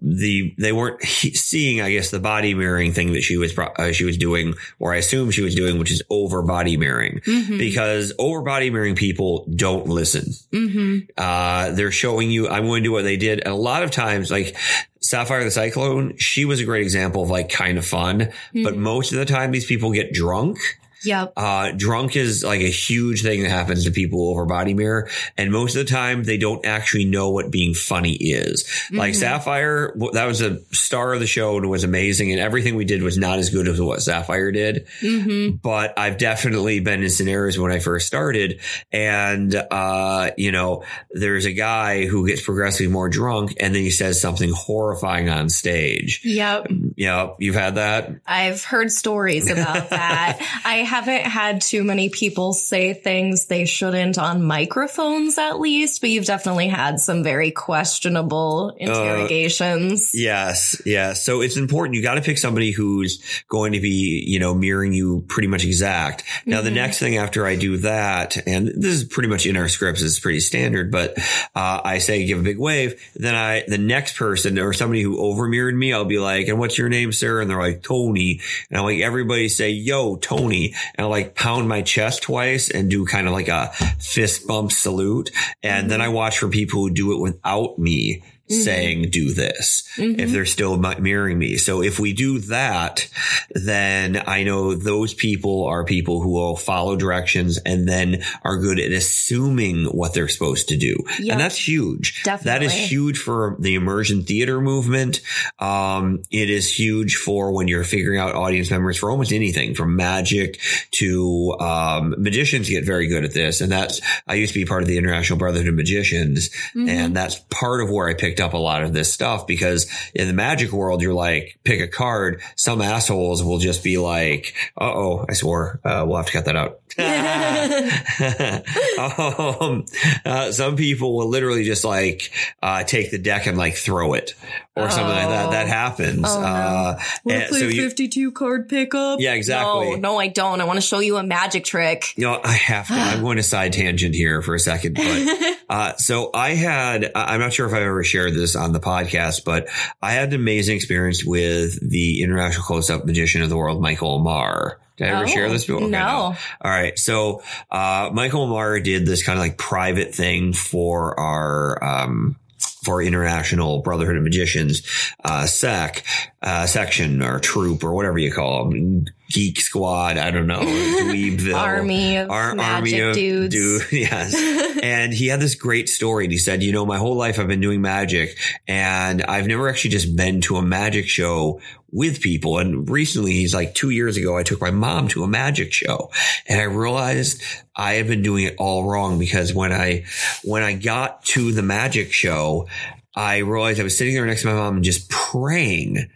the 0.02 0.54
they 0.58 0.72
weren't 0.72 1.02
seeing, 1.04 1.82
I 1.82 1.92
guess, 1.92 2.12
the 2.12 2.20
body 2.20 2.54
mirroring 2.54 2.94
thing 2.94 3.14
that 3.14 3.22
she 3.22 3.38
was 3.38 3.58
uh, 3.58 3.92
she 3.92 4.06
was 4.06 4.18
doing, 4.18 4.56
or 4.80 4.94
I 4.94 4.98
assume 4.98 5.32
she 5.32 5.42
was 5.42 5.56
doing, 5.56 5.80
which 5.80 5.92
is 5.92 6.02
over 6.10 6.42
body 6.42 6.78
mirroring, 6.78 7.22
Mhm. 7.26 7.58
because 7.58 8.14
over 8.20 8.42
body 8.42 8.70
mirroring 8.70 8.96
people 8.96 9.48
don't 9.56 9.88
listen. 9.88 10.34
Mhm. 10.54 11.08
Uh, 11.18 11.72
they're 11.72 11.92
showing 11.92 12.32
you, 12.32 12.48
I'm 12.48 12.66
going 12.66 12.84
to 12.84 12.88
do 12.88 12.92
what 12.92 13.04
they 13.04 13.18
did. 13.18 13.40
And 13.40 13.54
a 13.54 13.56
lot 13.56 13.84
of 13.84 13.92
times, 13.92 14.32
like 14.32 14.56
Sapphire 15.02 15.44
the 15.44 15.52
Cyclone, 15.52 16.18
she 16.18 16.44
was 16.46 16.60
a 16.60 16.66
great 16.66 16.82
example 16.84 17.24
of 17.24 17.30
like 17.30 17.50
kind 17.50 17.78
of 17.78 17.86
fun. 17.86 18.32
But 18.54 18.74
Mhm. 18.76 18.78
most 18.78 19.12
of 19.14 19.20
the 19.20 19.26
time, 19.26 19.52
these 19.52 19.66
people 19.66 19.92
get 19.92 20.12
drunk. 20.14 20.58
Yep. 21.04 21.34
Uh, 21.38 21.72
drunk 21.76 22.16
is 22.16 22.44
like 22.44 22.62
a 22.62 22.70
huge 22.70 23.22
thing 23.22 23.42
that 23.44 23.50
happens 23.50 23.86
to 23.86 23.92
people 23.92 24.30
over 24.30 24.46
body 24.46 24.74
mirror. 24.74 25.10
And 25.38 25.52
most 25.52 25.76
of 25.76 25.86
the 25.86 25.92
time, 25.92 26.24
they 26.24 26.38
don't 26.38 26.66
actually 26.66 27.06
know 27.06 27.30
what 27.30 27.52
being 27.52 27.74
funny 27.74 28.14
is. 28.14 28.68
Like 28.92 29.14
Mhm. 29.14 29.18
Sapphire, 29.18 29.94
that 30.14 30.26
was 30.26 30.42
a 30.42 30.60
star 30.74 31.14
of 31.14 31.20
the 31.20 31.28
show 31.28 31.56
and 31.58 31.66
it 31.66 31.70
was 31.70 31.84
amazing. 31.84 32.32
And 32.32 32.40
everything 32.42 32.76
we 32.76 32.86
did 32.86 33.02
was 33.04 33.18
not 33.18 33.40
as 33.40 33.50
good 33.50 33.68
as 33.68 33.80
what 33.80 34.02
Sapphire 34.02 34.52
did 34.52 34.88
hmm 35.02 35.50
but 35.62 35.98
I've 35.98 36.18
definitely 36.18 36.80
been 36.80 37.04
in 37.04 37.10
scenarios 37.10 37.58
when 37.58 37.72
I 37.72 37.80
first 37.80 38.08
started 38.08 38.60
and, 38.92 39.54
uh, 39.56 40.32
you 40.38 40.52
know, 40.52 40.84
there's 41.12 41.46
a 41.46 41.52
guy 41.54 42.06
who 42.06 42.28
gets 42.28 42.42
progressively 42.42 42.88
more 42.92 43.10
drunk 43.10 43.56
and 43.60 43.74
then 43.76 43.82
he 43.82 43.92
says 43.92 44.22
something 44.22 44.52
horrifying 44.52 45.30
on 45.30 45.50
stage. 45.50 46.22
Yep. 46.24 46.68
Yep. 46.96 47.36
you've 47.40 47.56
had 47.56 47.76
that. 47.76 48.12
I've 48.26 48.64
heard 48.64 48.92
stories 48.92 49.50
about 49.50 49.90
that. 49.90 50.40
I 50.66 50.78
haven't 50.90 51.22
had 51.22 51.62
too 51.62 51.84
many 51.84 52.10
people 52.10 52.54
say 52.54 52.94
things 52.94 53.46
they 53.46 53.66
shouldn't 53.66 54.18
on 54.18 54.44
microphones, 54.44 55.38
at 55.38 55.60
least, 55.60 56.02
but 56.02 56.10
you've 56.10 56.26
definitely 56.26 56.68
had 56.68 57.00
some 57.00 57.24
very 57.24 57.52
questionable 57.52 58.76
interrogations. 58.76 60.10
Yes, 60.16 60.82
yes. 60.88 61.24
So 61.24 61.42
it's 61.42 61.58
important. 61.58 61.96
You 61.96 62.02
got 62.02 62.16
to 62.16 62.22
pick 62.22 62.40
somebody 62.40 62.72
who's 62.72 63.22
going 63.50 63.74
to 63.74 63.80
be, 63.80 64.24
you 64.26 64.40
know, 64.40 64.56
mirroring 64.56 64.94
you 64.94 65.24
pretty 65.28 65.48
much 65.48 65.64
exact. 65.64 66.24
Now, 66.48 66.62
the 66.62 66.72
next 66.72 66.98
thing 66.98 67.18
after 67.18 67.46
I 67.46 67.56
do 67.56 67.78
that, 67.78 68.48
and 68.48 68.68
this 68.68 68.94
is 68.94 69.04
pretty 69.04 69.30
much 69.30 69.46
in 69.46 69.58
our 69.58 69.68
scripts, 69.68 70.02
it's 70.02 70.20
pretty 70.20 70.40
standard, 70.40 70.92
but 70.92 71.20
uh, 71.56 71.82
I 71.84 72.00
say 72.00 72.26
give 72.26 72.40
a 72.40 72.44
big 72.44 72.58
wave. 72.58 73.00
Then 73.16 73.36
I, 73.36 73.64
the 73.68 73.78
next 73.78 74.18
person 74.18 74.58
or 74.58 74.74
somebody 74.74 75.04
who 75.04 75.20
over 75.20 75.48
mirrored 75.48 75.76
me, 75.76 75.94
I'll 75.94 76.06
be 76.06 76.18
like, 76.18 76.48
and 76.48 76.58
what's 76.58 76.80
your 76.80 76.90
name, 76.90 77.12
sir? 77.12 77.42
And 77.42 77.50
they're 77.50 77.60
like, 77.60 77.84
Tony. 77.84 78.42
And 78.72 78.80
I'm 78.80 78.86
like, 78.86 79.02
everybody 79.02 79.50
say, 79.50 79.70
yo, 79.70 80.16
Tony. 80.16 80.74
And 80.96 81.06
I 81.06 81.10
like 81.10 81.36
pound 81.36 81.68
my 81.68 81.82
chest 81.82 82.24
twice 82.24 82.70
and 82.70 82.90
do 82.90 83.06
kind 83.06 83.28
of 83.28 83.34
like 83.34 83.48
a 83.48 83.72
fist 84.00 84.48
bump 84.48 84.72
salute. 84.72 85.32
And 85.64 85.90
then 85.90 86.00
mm-hmm. 86.00 86.10
I 86.10 86.14
watch 86.14 86.40
for 86.40 86.50
people 86.50 86.82
who 86.82 86.90
do 86.90 87.14
it 87.14 87.22
without 87.22 87.78
me 87.78 88.24
saying 88.50 89.10
do 89.12 89.34
this 89.34 89.88
if 89.98 90.32
they're 90.32 90.46
still 90.46 90.78
mirroring 90.78 91.38
me. 91.38 91.58
So 91.58 91.84
if 91.84 92.00
we 92.00 92.14
do 92.14 92.40
that, 92.40 93.08
then 93.52 94.22
I 94.26 94.44
know 94.44 94.74
those 94.74 95.14
people 95.14 95.66
are 95.66 95.86
people 95.86 96.22
who 96.22 96.30
will 96.30 96.56
follow 96.56 96.96
directions 96.96 97.60
and 97.60 97.88
then 97.88 98.24
are 98.44 98.58
good 98.58 98.80
at 98.80 98.92
assuming 98.92 99.86
what 99.86 100.14
they're 100.14 100.28
supposed 100.28 100.70
to 100.70 100.78
do. 100.78 100.96
Yep. 101.20 101.32
And 101.32 101.40
that's 101.40 101.68
huge. 101.68 102.24
Definitely. 102.24 102.52
That 102.52 102.64
is 102.64 102.74
huge 102.74 103.20
for 103.20 103.56
the 103.60 103.76
immersion 103.76 104.24
theater 104.24 104.60
movement. 104.62 105.22
Um, 105.60 106.24
it 106.32 106.50
is 106.50 106.74
huge 106.74 107.18
for 107.18 107.52
when 107.52 107.68
you're 107.68 107.84
figuring 107.84 108.20
out 108.20 108.34
audience 108.34 108.72
members 108.72 108.98
for 108.98 109.12
almost 109.12 109.32
anything 109.32 109.76
from 109.76 109.96
magic 109.96 110.60
to, 110.92 111.56
um, 111.60 112.16
magicians 112.18 112.70
get 112.70 112.84
very 112.84 113.08
good 113.08 113.24
at 113.24 113.34
this. 113.34 113.62
And 113.62 113.72
that's, 113.72 114.02
I 114.28 114.36
used 114.36 114.54
to 114.54 114.60
be 114.60 114.66
part 114.66 114.82
of 114.82 114.88
the 114.88 114.98
International 114.98 115.38
Brotherhood 115.38 115.68
of 115.68 115.76
Magicians. 115.76 116.50
And 116.76 117.16
that's 117.16 117.36
part 117.50 117.82
of 117.82 117.92
where 117.92 118.08
I 118.08 118.14
picked 118.14 118.39
up 118.40 118.54
a 118.54 118.58
lot 118.58 118.84
of 118.84 118.94
this 118.94 119.14
stuff 119.14 119.48
because 119.48 119.88
in 120.14 120.28
the 120.28 120.34
magic 120.34 120.72
world, 120.72 121.02
you're 121.02 121.14
like, 121.14 121.60
pick 121.64 121.82
a 121.82 121.88
card. 121.88 122.42
Some 122.56 122.82
assholes 122.82 123.44
will 123.44 123.60
just 123.60 123.84
be 123.84 123.98
like, 123.98 124.54
uh 124.80 124.94
oh, 124.94 125.26
I 125.30 125.34
swore, 125.34 125.80
uh, 125.84 126.06
we'll 126.08 126.18
have 126.18 126.28
to 126.28 126.32
cut 126.32 126.46
that 126.46 126.56
out. 126.56 126.80
um, 129.62 129.86
uh, 130.26 130.52
some 130.52 130.76
people 130.76 131.16
will 131.16 131.30
literally 131.30 131.64
just 131.64 131.84
like 131.84 132.32
uh, 132.62 132.84
take 132.84 133.12
the 133.12 133.18
deck 133.18 133.48
and 133.48 133.58
like 133.58 133.76
throw 133.76 134.14
it 134.14 134.36
or 134.76 134.90
something 134.90 135.16
like 135.16 135.30
that. 135.30 135.52
That 135.52 135.68
happens. 135.68 136.26
Oh, 136.28 136.42
no. 136.42 136.48
uh, 136.48 137.00
play 137.26 137.48
so 137.48 137.68
you, 137.68 137.82
52 137.82 138.32
card 138.32 138.70
pickup? 138.70 139.20
Yeah, 139.20 139.34
exactly. 139.34 139.92
No, 139.92 140.14
no, 140.14 140.18
I 140.18 140.28
don't. 140.28 140.62
I 140.62 140.64
want 140.64 140.78
to 140.78 140.82
show 140.82 141.00
you 141.00 141.18
a 141.18 141.24
magic 141.24 141.66
trick. 141.66 142.18
you 142.18 142.26
know, 142.26 142.40
I 142.44 142.54
have 142.54 142.88
to. 142.88 142.94
I'm 142.94 143.22
going 143.22 143.38
to 143.38 143.44
side 143.44 143.74
tangent 143.74 144.16
here 144.16 144.42
for 144.42 144.56
a 144.56 144.60
second, 144.60 144.96
but 144.96 145.58
uh, 145.70 145.96
so 145.98 146.32
I 146.34 146.52
had. 146.52 147.12
I'm 147.16 147.40
not 147.40 147.54
sure 147.54 147.68
if 147.68 147.74
I've 147.74 147.82
ever 147.82 148.04
shared 148.04 148.29
this 148.36 148.56
on 148.56 148.72
the 148.74 148.80
podcast, 148.80 149.44
but 149.46 149.68
I 150.02 150.12
had 150.12 150.30
an 150.30 150.36
amazing 150.36 150.76
experience 150.76 151.24
with 151.26 151.80
the 151.88 152.22
international 152.24 152.64
close-up 152.64 153.06
magician 153.06 153.42
of 153.42 153.50
the 153.50 153.58
world, 153.58 153.82
Michael 153.82 154.20
Ammar. 154.20 154.76
Did 154.98 155.08
I 155.08 155.12
ever 155.12 155.24
Oh, 155.24 155.28
share 155.28 155.50
this? 155.50 155.70
Okay, 155.70 155.86
no. 155.88 156.36
All 156.62 156.72
right. 156.72 156.98
So, 157.00 157.42
uh, 157.72 158.10
Michael 158.12 158.48
Ammar 158.48 158.84
did 158.84 159.06
this 159.06 159.24
kind 159.24 159.40
of 159.40 159.42
like 159.44 159.58
private 159.58 160.14
thing 160.14 160.52
for 160.54 161.18
our, 161.20 161.82
um, 161.84 162.36
for 162.84 163.02
International 163.02 163.82
Brotherhood 163.82 164.18
of 164.18 164.24
Magicians, 164.24 164.82
uh, 165.24 165.46
sec, 165.46 166.04
uh, 166.42 166.66
section 166.66 167.22
or 167.22 167.40
troop 167.40 167.84
or 167.84 167.94
whatever 167.94 168.18
you 168.18 168.32
call 168.32 168.70
them. 168.70 169.06
Geek 169.30 169.60
squad. 169.60 170.18
I 170.18 170.32
don't 170.32 170.48
know. 170.48 170.62
Dweebville. 170.62 171.54
Army 171.56 172.16
of 172.18 172.32
Our 172.32 172.56
magic 172.56 172.96
army 172.96 173.00
of 173.02 173.14
dudes. 173.14 173.54
dude- 173.56 173.92
yes. 173.92 174.34
and 174.82 175.14
he 175.14 175.28
had 175.28 175.40
this 175.40 175.54
great 175.56 175.88
story. 175.90 176.24
And 176.26 176.32
he 176.32 176.40
said, 176.40 176.64
you 176.64 176.72
know, 176.72 176.86
my 176.86 176.98
whole 176.98 177.16
life 177.16 177.38
I've 177.40 177.48
been 177.48 177.60
doing 177.60 177.82
magic 177.82 178.38
and 178.68 179.22
I've 179.22 179.46
never 179.48 179.68
actually 179.70 179.92
just 179.92 180.16
been 180.16 180.42
to 180.42 180.56
a 180.56 180.62
magic 180.64 181.08
show 181.10 181.62
with 181.92 182.22
people. 182.22 182.58
And 182.58 182.90
recently 182.90 183.34
he's 183.34 183.54
like 183.54 183.76
two 183.76 183.90
years 183.92 184.16
ago, 184.18 184.36
I 184.38 184.44
took 184.44 184.62
my 184.62 184.72
mom 184.72 185.10
to 185.10 185.24
a 185.24 185.28
magic 185.28 185.74
show 185.74 186.10
and 186.48 186.60
I 186.60 186.64
realized 186.64 187.44
I 187.76 187.94
had 187.96 188.08
been 188.08 188.22
doing 188.24 188.46
it 188.46 188.56
all 188.58 188.90
wrong 188.90 189.20
because 189.20 189.54
when 189.54 189.72
I, 189.74 190.06
when 190.44 190.64
I 190.64 190.74
got 190.74 191.24
to 191.26 191.52
the 191.52 191.62
magic 191.64 192.14
show, 192.14 192.68
I 193.16 193.40
realized 193.40 193.80
I 193.80 193.84
was 193.84 193.98
sitting 193.98 194.14
there 194.16 194.26
next 194.26 194.42
to 194.44 194.48
my 194.48 194.54
mom 194.54 194.76
and 194.76 194.84
just 194.84 195.10
praying 195.10 196.10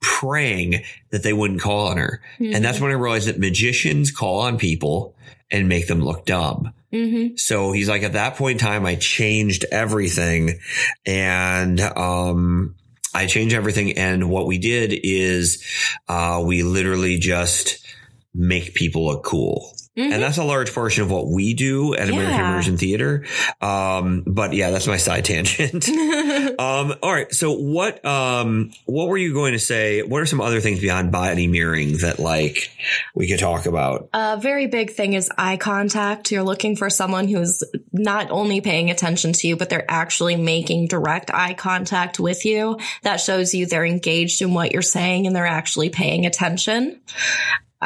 praying 0.00 0.82
that 1.10 1.22
they 1.22 1.32
wouldn't 1.32 1.60
call 1.60 1.88
on 1.88 1.96
her. 1.96 2.22
And 2.38 2.64
that's 2.64 2.80
when 2.80 2.90
I 2.90 2.94
realized 2.94 3.28
that 3.28 3.38
magicians 3.38 4.10
call 4.10 4.40
on 4.40 4.58
people 4.58 5.14
and 5.50 5.68
make 5.68 5.86
them 5.86 6.00
look 6.00 6.26
dumb. 6.26 6.72
Mm-hmm. 6.92 7.36
So 7.36 7.72
he's 7.72 7.88
like, 7.88 8.02
at 8.02 8.14
that 8.14 8.36
point 8.36 8.60
in 8.60 8.66
time, 8.66 8.86
I 8.86 8.94
changed 8.94 9.64
everything 9.70 10.60
and, 11.04 11.80
um, 11.80 12.74
I 13.14 13.26
changed 13.26 13.54
everything. 13.54 13.98
And 13.98 14.30
what 14.30 14.46
we 14.46 14.58
did 14.58 14.92
is, 15.02 15.64
uh, 16.08 16.42
we 16.44 16.62
literally 16.62 17.18
just 17.18 17.86
make 18.34 18.74
people 18.74 19.06
look 19.06 19.24
cool. 19.24 19.75
Mhm. 19.96 20.12
And 20.12 20.22
that's 20.22 20.36
a 20.36 20.44
large 20.44 20.74
portion 20.74 21.04
of 21.04 21.10
what 21.10 21.26
we 21.26 21.54
do 21.54 21.94
at 21.94 22.08
American 22.08 22.34
Yeah. 22.34 22.50
Immersion 22.50 22.76
Theater. 22.76 23.24
Um, 23.62 24.24
but 24.26 24.52
yeah, 24.52 24.70
that's 24.70 24.86
my 24.86 24.98
side 24.98 25.24
tangent. 25.24 25.88
um, 26.58 26.94
all 27.02 27.12
right. 27.12 27.32
So 27.32 27.52
what, 27.52 28.04
um, 28.04 28.72
what 28.84 29.08
were 29.08 29.16
you 29.16 29.32
going 29.32 29.52
to 29.52 29.58
say? 29.58 30.02
What 30.02 30.20
are 30.20 30.26
some 30.26 30.40
other 30.40 30.60
things 30.60 30.80
beyond 30.80 31.12
body 31.12 31.46
mirroring 31.46 31.98
that 31.98 32.18
like 32.18 32.70
we 33.14 33.26
could 33.26 33.38
talk 33.38 33.64
about? 33.66 34.10
A 34.12 34.36
very 34.38 34.66
big 34.66 34.92
thing 34.92 35.14
is 35.14 35.30
eye 35.38 35.56
contact. 35.56 36.30
You're 36.30 36.42
looking 36.42 36.76
for 36.76 36.90
someone 36.90 37.26
who's 37.26 37.62
not 37.92 38.30
only 38.30 38.60
paying 38.60 38.90
attention 38.90 39.32
to 39.32 39.48
you, 39.48 39.56
but 39.56 39.70
they're 39.70 39.90
actually 39.90 40.36
making 40.36 40.88
direct 40.88 41.30
eye 41.32 41.54
contact 41.54 42.20
with 42.20 42.44
you. 42.44 42.78
That 43.02 43.16
shows 43.20 43.54
you 43.54 43.64
they're 43.66 43.84
engaged 43.86 44.42
in 44.42 44.52
what 44.52 44.72
you're 44.72 44.82
saying 44.82 45.26
and 45.26 45.34
they're 45.34 45.46
actually 45.46 45.88
paying 45.88 46.26
attention. 46.26 47.00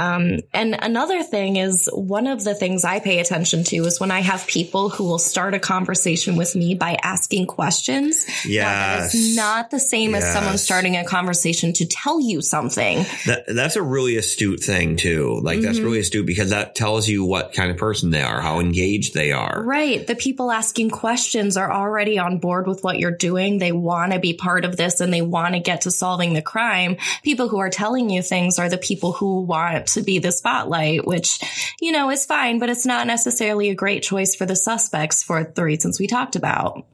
Um, 0.01 0.39
and 0.55 0.75
another 0.81 1.23
thing 1.23 1.57
is 1.57 1.89
one 1.93 2.27
of 2.27 2.43
the 2.43 2.55
things 2.55 2.85
I 2.85 3.01
pay 3.01 3.19
attention 3.21 3.65
to 3.65 3.77
is 3.85 4.01
when 4.01 4.11
I 4.11 4.21
have 4.21 4.47
people 4.47 4.89
who 4.89 5.05
will 5.05 5.19
start 5.19 5.53
a 5.55 5.59
conversation 5.59 6.37
with 6.37 6.57
me 6.57 6.75
by 6.75 6.97
asking 7.03 7.47
questions. 7.47 8.25
That 8.25 8.47
Yes. 8.49 9.35
not 9.37 9.71
the 9.71 9.79
same 9.81 10.15
as 10.15 10.25
someone 10.33 10.57
starting 10.59 10.97
a 10.97 11.05
conversation 11.05 11.73
to 11.75 11.87
tell 11.87 12.21
you 12.21 12.41
something. 12.41 13.05
That, 13.27 13.45
that's 13.49 13.77
a 13.77 13.83
really 13.83 14.17
astute 14.17 14.61
thing 14.61 14.97
too. 14.97 15.41
Like 15.43 15.61
that's 15.61 15.79
Mhm. 15.79 15.85
really 15.85 16.01
astute 16.01 16.27
because 16.27 16.51
that 16.51 16.75
tells 16.75 17.07
you 17.09 17.25
what 17.25 17.53
kind 17.53 17.71
of 17.71 17.77
person 17.77 18.11
they 18.11 18.23
are, 18.23 18.41
how 18.41 18.61
engaged 18.61 19.13
they 19.15 19.33
are. 19.33 19.63
Right. 19.63 20.07
The 20.07 20.15
people 20.17 20.51
asking 20.51 20.91
questions 20.91 21.57
are 21.57 21.71
already 21.71 22.19
on 22.19 22.39
board 22.39 22.67
with 22.67 22.83
what 22.83 22.99
you're 22.99 23.11
doing. 23.11 23.59
They 23.59 23.73
want 23.73 24.13
to 24.13 24.19
be 24.19 24.33
part 24.33 24.65
of 24.65 24.77
this 24.77 25.01
and 25.01 25.13
they 25.13 25.23
want 25.23 25.55
to 25.55 25.61
get 25.61 25.83
to 25.83 25.91
solving 25.91 26.33
the 26.33 26.43
crime. 26.43 26.97
People 27.23 27.49
who 27.49 27.59
are 27.59 27.71
telling 27.71 28.09
you 28.09 28.23
things 28.23 28.59
are 28.59 28.69
the 28.69 28.79
people 28.79 29.13
who 29.13 29.43
want 29.43 29.90
to 29.95 30.03
be 30.03 30.19
the 30.19 30.33
spotlight, 30.33 31.07
which, 31.07 31.41
you 31.81 31.93
know, 31.93 32.11
is 32.11 32.27
fine, 32.27 32.59
but 32.59 32.69
it's 32.69 32.87
not 32.87 33.07
necessarily 33.07 33.71
a 33.71 33.75
great 33.75 34.03
choice 34.03 34.35
for 34.35 34.47
the 34.47 34.57
suspects 34.57 35.23
for 35.23 35.53
the 35.55 35.65
reasons 35.65 35.99
we 35.99 36.07
talked 36.07 36.37
about. 36.37 36.85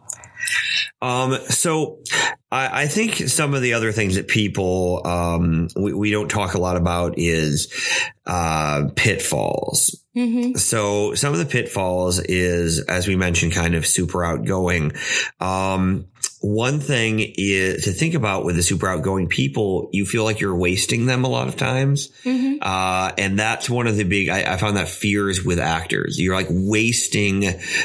Um, 1.02 1.38
so 1.48 1.98
I, 2.50 2.82
I 2.82 2.86
think 2.86 3.16
some 3.16 3.54
of 3.54 3.62
the 3.62 3.74
other 3.74 3.92
things 3.92 4.14
that 4.14 4.28
people, 4.28 5.06
um, 5.06 5.68
we, 5.76 5.92
we 5.92 6.10
don't 6.10 6.28
talk 6.30 6.54
a 6.54 6.60
lot 6.60 6.76
about 6.76 7.18
is, 7.18 7.72
uh, 8.26 8.88
pitfalls. 8.94 10.00
hmm 10.14 10.54
So 10.54 11.14
some 11.14 11.32
of 11.32 11.38
the 11.38 11.46
pitfalls 11.46 12.20
is, 12.20 12.80
as 12.80 13.08
we 13.08 13.16
mentioned, 13.16 13.52
kind 13.52 13.74
of 13.74 13.86
super 13.86 14.24
outgoing. 14.24 14.92
Um, 15.40 16.06
one 16.46 16.78
thing 16.80 17.20
is 17.36 17.84
to 17.84 17.92
think 17.92 18.14
about 18.14 18.44
with 18.44 18.54
the 18.56 18.62
super 18.62 18.86
outgoing 18.88 19.26
people, 19.28 19.90
you 19.92 20.06
feel 20.06 20.22
like 20.24 20.38
you're 20.40 20.54
wasting 20.56 21.06
them 21.06 21.24
a 21.24 21.28
lot 21.28 21.48
of 21.48 21.56
times. 21.56 22.10
hmm 22.22 22.54
Uh, 22.62 23.10
and 23.18 23.38
that's 23.38 23.68
one 23.68 23.86
of 23.86 23.96
the 23.96 24.04
big, 24.04 24.28
I, 24.28 24.54
I 24.54 24.56
found 24.56 24.76
that 24.76 24.88
fears 24.88 25.44
with 25.44 25.58
actors. 25.58 26.18
You're 26.20 26.34
like 26.34 26.46
wasting, 26.50 27.44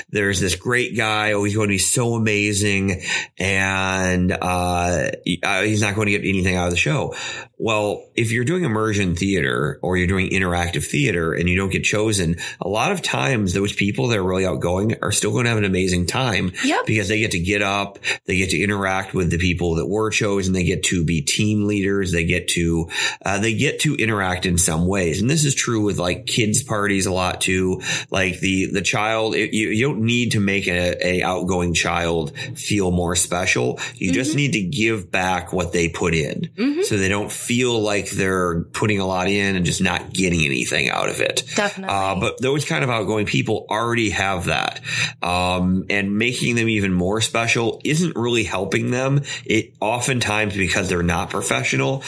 there's 0.09 0.39
this 0.39 0.55
great 0.55 0.95
guy, 0.95 1.33
oh, 1.33 1.43
he's 1.43 1.55
going 1.55 1.67
to 1.69 1.73
be 1.73 1.77
so 1.79 2.13
amazing. 2.13 3.01
And, 3.37 4.31
uh, 4.31 5.11
he's 5.25 5.81
not 5.81 5.95
going 5.95 6.05
to 6.07 6.11
get 6.11 6.23
anything 6.27 6.55
out 6.55 6.65
of 6.65 6.71
the 6.71 6.77
show. 6.77 7.15
Well, 7.57 8.05
if 8.15 8.31
you're 8.31 8.45
doing 8.45 8.63
immersion 8.63 9.15
theater 9.15 9.79
or 9.83 9.97
you're 9.97 10.07
doing 10.07 10.29
interactive 10.29 10.83
theater 10.85 11.33
and 11.33 11.47
you 11.49 11.55
don't 11.57 11.69
get 11.71 11.83
chosen, 11.83 12.37
a 12.59 12.67
lot 12.67 12.91
of 12.91 13.01
times 13.01 13.53
those 13.53 13.73
people 13.73 14.07
that 14.09 14.17
are 14.19 14.23
really 14.23 14.45
outgoing 14.45 14.95
are 15.01 15.11
still 15.11 15.31
going 15.31 15.43
to 15.43 15.49
have 15.49 15.57
an 15.59 15.65
amazing 15.65 16.05
time 16.07 16.53
Yep. 16.63 16.85
because 16.85 17.07
they 17.07 17.19
get 17.19 17.31
to 17.31 17.39
get 17.39 17.61
up, 17.61 17.99
they 18.25 18.37
get 18.37 18.50
to 18.51 18.59
interact 18.59 19.13
with 19.13 19.29
the 19.29 19.37
people 19.37 19.75
that 19.75 19.87
were 19.87 20.09
chosen, 20.09 20.53
they 20.53 20.63
get 20.63 20.83
to 20.83 21.03
be 21.03 21.21
team 21.21 21.67
leaders, 21.67 22.11
they 22.11 22.25
get 22.25 22.49
to, 22.49 22.89
uh, 23.25 23.39
they 23.39 23.53
get 23.53 23.81
to 23.81 23.95
interact 23.95 24.45
in 24.45 24.57
some 24.57 24.85
ways. 24.87 25.21
And 25.21 25.29
this 25.29 25.45
is 25.45 25.55
true 25.55 25.83
with 25.83 25.99
like 25.99 26.25
kids 26.25 26.63
parties 26.63 27.05
a 27.05 27.11
lot 27.11 27.41
too. 27.41 27.81
Like 28.09 28.39
the, 28.39 28.67
the 28.67 28.81
child, 28.81 29.35
it, 29.35 29.53
you, 29.53 29.69
you 29.69 29.87
don't 29.87 30.01
need 30.01 30.33
to 30.33 30.39
make 30.39 30.67
a, 30.67 30.95
a 31.05 31.23
outgoing 31.23 31.73
child 31.73 32.37
feel 32.55 32.91
more 32.91 33.15
special. 33.15 33.79
You 33.95 34.11
just 34.13 34.35
need 34.35 34.53
to 34.53 34.61
give 34.61 35.11
back 35.11 35.53
what 35.53 35.73
they 35.73 35.89
put 35.89 36.13
in 36.13 36.83
so 36.83 36.97
they 36.97 37.09
don't 37.09 37.31
feel 37.31 37.79
like 37.79 38.09
they're 38.09 38.63
putting 38.63 38.99
a 38.99 39.05
lot 39.05 39.27
in 39.27 39.55
and 39.55 39.65
just 39.65 39.81
not 39.81 40.13
getting 40.13 40.41
anything 40.41 40.89
out 40.89 41.09
of 41.09 41.19
it. 41.21 41.43
Definitely. 41.55 41.95
Uh, 41.95 42.19
but 42.19 42.41
those 42.41 42.65
kind 42.65 42.83
of 42.83 42.89
outgoing 42.89 43.25
people 43.25 43.65
already 43.69 44.11
have 44.11 44.45
that. 44.45 44.81
Um, 45.21 45.85
and 45.89 46.17
making 46.17 46.55
them 46.55 46.69
even 46.69 46.93
more 46.93 47.21
special 47.21 47.81
isn't 47.83 48.15
really 48.15 48.40
helping 48.43 48.91
them. 48.91 49.21
It 49.45 49.73
oftentimes, 49.79 50.55
because 50.55 50.89
they're 50.89 51.03
not 51.03 51.29
professional, 51.29 52.03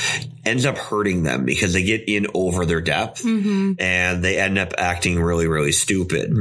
ends 0.45 0.65
up 0.65 0.77
hurting 0.77 1.23
them 1.23 1.45
because 1.45 1.73
they 1.73 1.83
get 1.83 2.07
in 2.07 2.27
over 2.33 2.65
their 2.65 2.81
depth 2.81 3.23
and 3.79 4.23
they 4.23 4.39
end 4.39 4.57
up 4.57 4.73
acting 4.77 5.21
really, 5.21 5.47
really 5.47 5.71
stupid. 5.71 6.31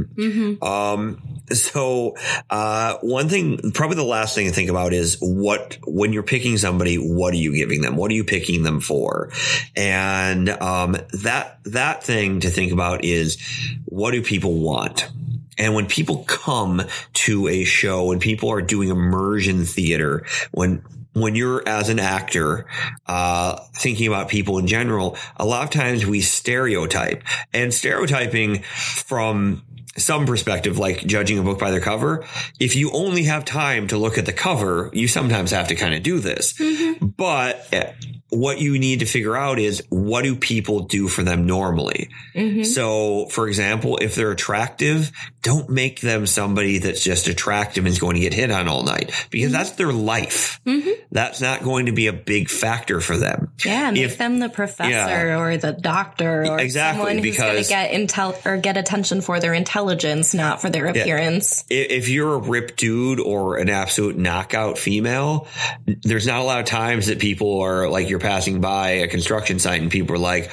Um, 0.61 1.21
so, 1.51 2.15
uh, 2.49 2.97
one 3.01 3.27
thing, 3.29 3.71
probably 3.73 3.97
the 3.97 4.03
last 4.03 4.33
thing 4.33 4.47
to 4.47 4.53
think 4.53 4.69
about 4.69 4.93
is 4.93 5.17
what, 5.19 5.77
when 5.85 6.13
you're 6.13 6.23
picking 6.23 6.57
somebody, 6.57 6.95
what 6.95 7.33
are 7.33 7.37
you 7.37 7.53
giving 7.53 7.81
them? 7.81 7.95
What 7.97 8.11
are 8.11 8.13
you 8.13 8.23
picking 8.23 8.63
them 8.63 8.79
for? 8.79 9.29
And, 9.75 10.49
um, 10.49 10.95
that, 11.23 11.59
that 11.65 12.03
thing 12.03 12.39
to 12.41 12.49
think 12.49 12.71
about 12.71 13.03
is 13.03 13.37
what 13.85 14.11
do 14.11 14.21
people 14.23 14.59
want? 14.59 15.09
And 15.57 15.73
when 15.73 15.87
people 15.87 16.23
come 16.25 16.81
to 17.13 17.47
a 17.47 17.63
show, 17.63 18.05
when 18.05 18.19
people 18.19 18.49
are 18.51 18.61
doing 18.61 18.89
immersion 18.89 19.65
theater, 19.65 20.25
when 20.51 20.83
when 21.13 21.35
you're 21.35 21.61
as 21.67 21.89
an 21.89 21.99
actor 21.99 22.65
uh, 23.05 23.57
thinking 23.75 24.07
about 24.07 24.29
people 24.29 24.57
in 24.57 24.67
general, 24.67 25.15
a 25.37 25.45
lot 25.45 25.63
of 25.63 25.69
times 25.69 26.05
we 26.05 26.21
stereotype, 26.21 27.23
and 27.53 27.71
stereotyping 27.73 28.63
from 28.63 29.63
some 29.95 30.25
perspective, 30.25 30.79
like 30.79 31.05
judging 31.05 31.37
a 31.37 31.43
book 31.43 31.59
by 31.59 31.69
their 31.69 31.79
cover, 31.79 32.25
if 32.59 32.75
you 32.75 32.91
only 32.91 33.23
have 33.23 33.45
time 33.45 33.87
to 33.87 33.97
look 33.97 34.17
at 34.17 34.25
the 34.25 34.33
cover, 34.33 34.89
you 34.91 35.07
sometimes 35.07 35.51
have 35.51 35.67
to 35.67 35.75
kind 35.75 35.93
of 35.93 36.01
do 36.01 36.19
this. 36.19 36.59
But 36.99 37.67
eh, 37.71 37.93
what 38.33 38.59
you 38.59 38.79
need 38.79 38.99
to 38.99 39.05
figure 39.05 39.35
out 39.35 39.59
is 39.59 39.83
what 39.89 40.23
do 40.23 40.35
people 40.35 40.81
do 40.81 41.07
for 41.07 41.23
them 41.23 41.45
normally? 41.45 42.09
Mm-hmm. 42.35 42.63
So, 42.63 43.27
for 43.27 43.47
example, 43.47 43.97
if 44.01 44.15
they're 44.15 44.31
attractive, 44.31 45.11
don't 45.41 45.69
make 45.69 46.01
them 46.01 46.25
somebody 46.25 46.79
that's 46.79 47.03
just 47.03 47.27
attractive 47.27 47.85
and 47.85 47.91
is 47.91 47.99
going 47.99 48.15
to 48.15 48.21
get 48.21 48.33
hit 48.33 48.49
on 48.51 48.67
all 48.67 48.83
night 48.83 49.11
because 49.29 49.51
mm-hmm. 49.51 49.53
that's 49.53 49.71
their 49.71 49.93
life. 49.93 50.59
Mm-hmm. 50.65 50.89
That's 51.11 51.41
not 51.41 51.63
going 51.63 51.87
to 51.87 51.91
be 51.91 52.07
a 52.07 52.13
big 52.13 52.49
factor 52.49 53.01
for 53.01 53.17
them. 53.17 53.51
Yeah, 53.63 53.91
make 53.91 54.03
If- 54.03 54.17
them 54.17 54.39
the 54.39 54.49
professor 54.49 54.89
Yeah. 54.89 55.39
or 55.39 55.57
the 55.57 55.73
doctor 55.73 56.43
or 56.45 56.59
Exactly, 56.59 56.99
someone 56.99 57.23
who's 57.23 57.37
going 57.37 57.63
to 57.63 57.69
get 57.69 57.91
intel 57.91 58.45
or 58.45 58.57
get 58.57 58.77
attention 58.77 59.21
for 59.21 59.39
their 59.39 59.53
intelligence, 59.53 60.33
not 60.33 60.61
for 60.61 60.69
their 60.69 60.87
appearance. 60.87 61.65
if 61.69 62.09
you're 62.09 62.35
a 62.35 62.37
ripped 62.37 62.77
dude 62.77 63.19
or 63.19 63.57
an 63.57 63.69
absolute 63.69 64.17
knockout 64.17 64.77
female, 64.77 65.47
there's 65.85 66.25
not 66.25 66.39
a 66.39 66.43
lot 66.43 66.59
of 66.59 66.65
times 66.65 67.07
that 67.07 67.19
people 67.19 67.61
are 67.61 67.89
like 67.89 68.09
you're 68.09 68.19
passing 68.23 68.61
by 68.61 68.89
a 69.03 69.07
construction 69.07 69.59
site 69.59 69.81
and 69.81 69.91
people 69.91 70.15
are 70.15 70.19
like, 70.19 70.49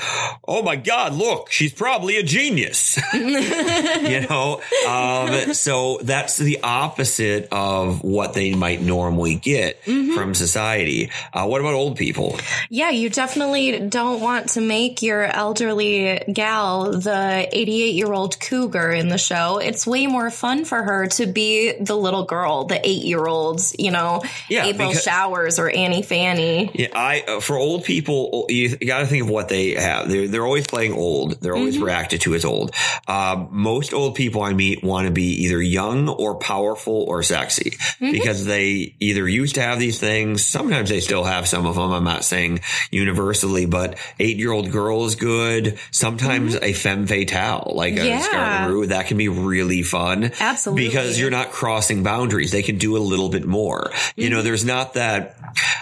"Oh 0.46 0.62
my 0.62 0.76
god, 0.76 1.14
look, 1.14 1.50
she's 1.50 1.72
probably 1.72 2.18
a 2.18 2.22
genius." 2.22 2.98
you 3.14 4.26
know, 4.28 4.60
um, 4.86 5.54
so 5.54 5.98
that's 6.02 6.36
the 6.36 6.60
opposite 6.62 7.48
of 7.52 8.02
what 8.02 8.34
they 8.34 8.54
might 8.54 8.82
normally 8.82 9.36
get 9.36 9.82
from 9.84 10.34
society. 10.34 11.10
Uh, 11.32 11.46
what 11.46 11.60
about 11.60 11.74
old 11.74 11.96
people? 11.96 12.38
Yeah, 12.68 12.90
you 12.90 13.08
definitely 13.08 13.88
don't 13.88 14.20
want 14.20 14.50
to 14.50 14.60
make 14.60 15.00
your 15.02 15.22
elderly 15.24 16.18
gal 16.32 16.90
the 16.92 17.48
88 17.52 17.94
year 17.94 18.12
old 18.12 18.38
cougar 18.40 18.90
in 18.90 19.08
the 19.08 19.18
show. 19.18 19.58
It's 19.58 19.86
way 19.86 20.06
more 20.06 20.30
fun 20.30 20.64
for 20.64 20.82
her 20.82 21.06
to 21.08 21.26
be 21.26 21.72
the 21.80 21.96
little 21.96 22.24
girl, 22.24 22.64
the 22.64 22.80
eight 22.86 23.04
year 23.04 23.24
olds, 23.26 23.74
you 23.78 23.90
know, 23.92 24.22
Yeah, 24.48 24.66
April 24.66 24.88
because- 24.88 25.04
Showers 25.04 25.58
or 25.58 25.70
Annie 25.70 26.02
Fanny. 26.02 26.70
Yeah, 26.74 26.88
I 26.94 27.20
uh, 27.28 27.40
for 27.40 27.56
old 27.60 27.84
people, 27.84 28.46
you, 28.48 28.76
got 28.76 29.00
to 29.00 29.06
think 29.06 29.22
of 29.22 29.30
what 29.30 29.48
they 29.48 29.74
have. 29.74 30.08
They're 30.08 30.26
they're 30.26 30.44
always 30.44 30.66
playing 30.66 30.92
old. 30.92 31.40
They're 31.40 31.54
always 31.56 31.78
reacted 31.78 32.22
to 32.22 32.34
as 32.34 32.44
old. 32.44 32.74
Um, 33.06 33.48
most 33.52 33.92
old 33.92 34.14
people 34.14 34.42
I 34.42 34.52
meet 34.52 34.82
want 34.82 35.06
to 35.06 35.12
be 35.12 35.44
either 35.44 35.60
young 35.60 36.08
or 36.08 36.36
powerful 36.36 37.04
or 37.08 37.22
sexy 37.22 37.76
because 38.00 38.44
they 38.44 38.94
either 39.00 39.28
used 39.28 39.54
to 39.56 39.62
have 39.62 39.78
these 39.78 39.98
things. 40.00 40.44
Sometimes 40.44 40.90
they 40.90 41.00
still 41.00 41.24
have 41.24 41.46
some 41.46 41.66
of 41.66 41.74
them. 41.76 41.92
I'm 41.92 42.04
not 42.04 42.24
saying 42.24 42.60
universally, 42.90 43.66
but 43.66 43.98
eight 44.18 44.36
year 44.36 44.52
old 44.52 44.70
girl 44.70 45.04
is 45.04 45.14
good. 45.14 45.78
Sometimes 45.90 46.56
a 46.56 46.72
femme 46.72 47.06
fatale, 47.06 47.72
like 47.74 47.96
a 47.96 48.06
Yeah. 48.06 48.20
Scarlet 48.20 48.72
Rue, 48.72 48.86
that 48.86 49.06
can 49.06 49.16
be 49.18 49.28
really 49.28 49.82
fun. 49.82 50.32
Absolutely. 50.40 50.86
Because 50.86 51.18
you're 51.18 51.30
not 51.30 51.50
crossing 51.50 52.02
boundaries. 52.02 52.50
They 52.50 52.62
can 52.62 52.78
do 52.78 52.96
a 52.96 53.02
little 53.12 53.28
bit 53.28 53.44
more. 53.46 53.92
You 54.16 54.30
know, 54.30 54.42
there's 54.42 54.64
not 54.64 54.94
that, 54.94 55.36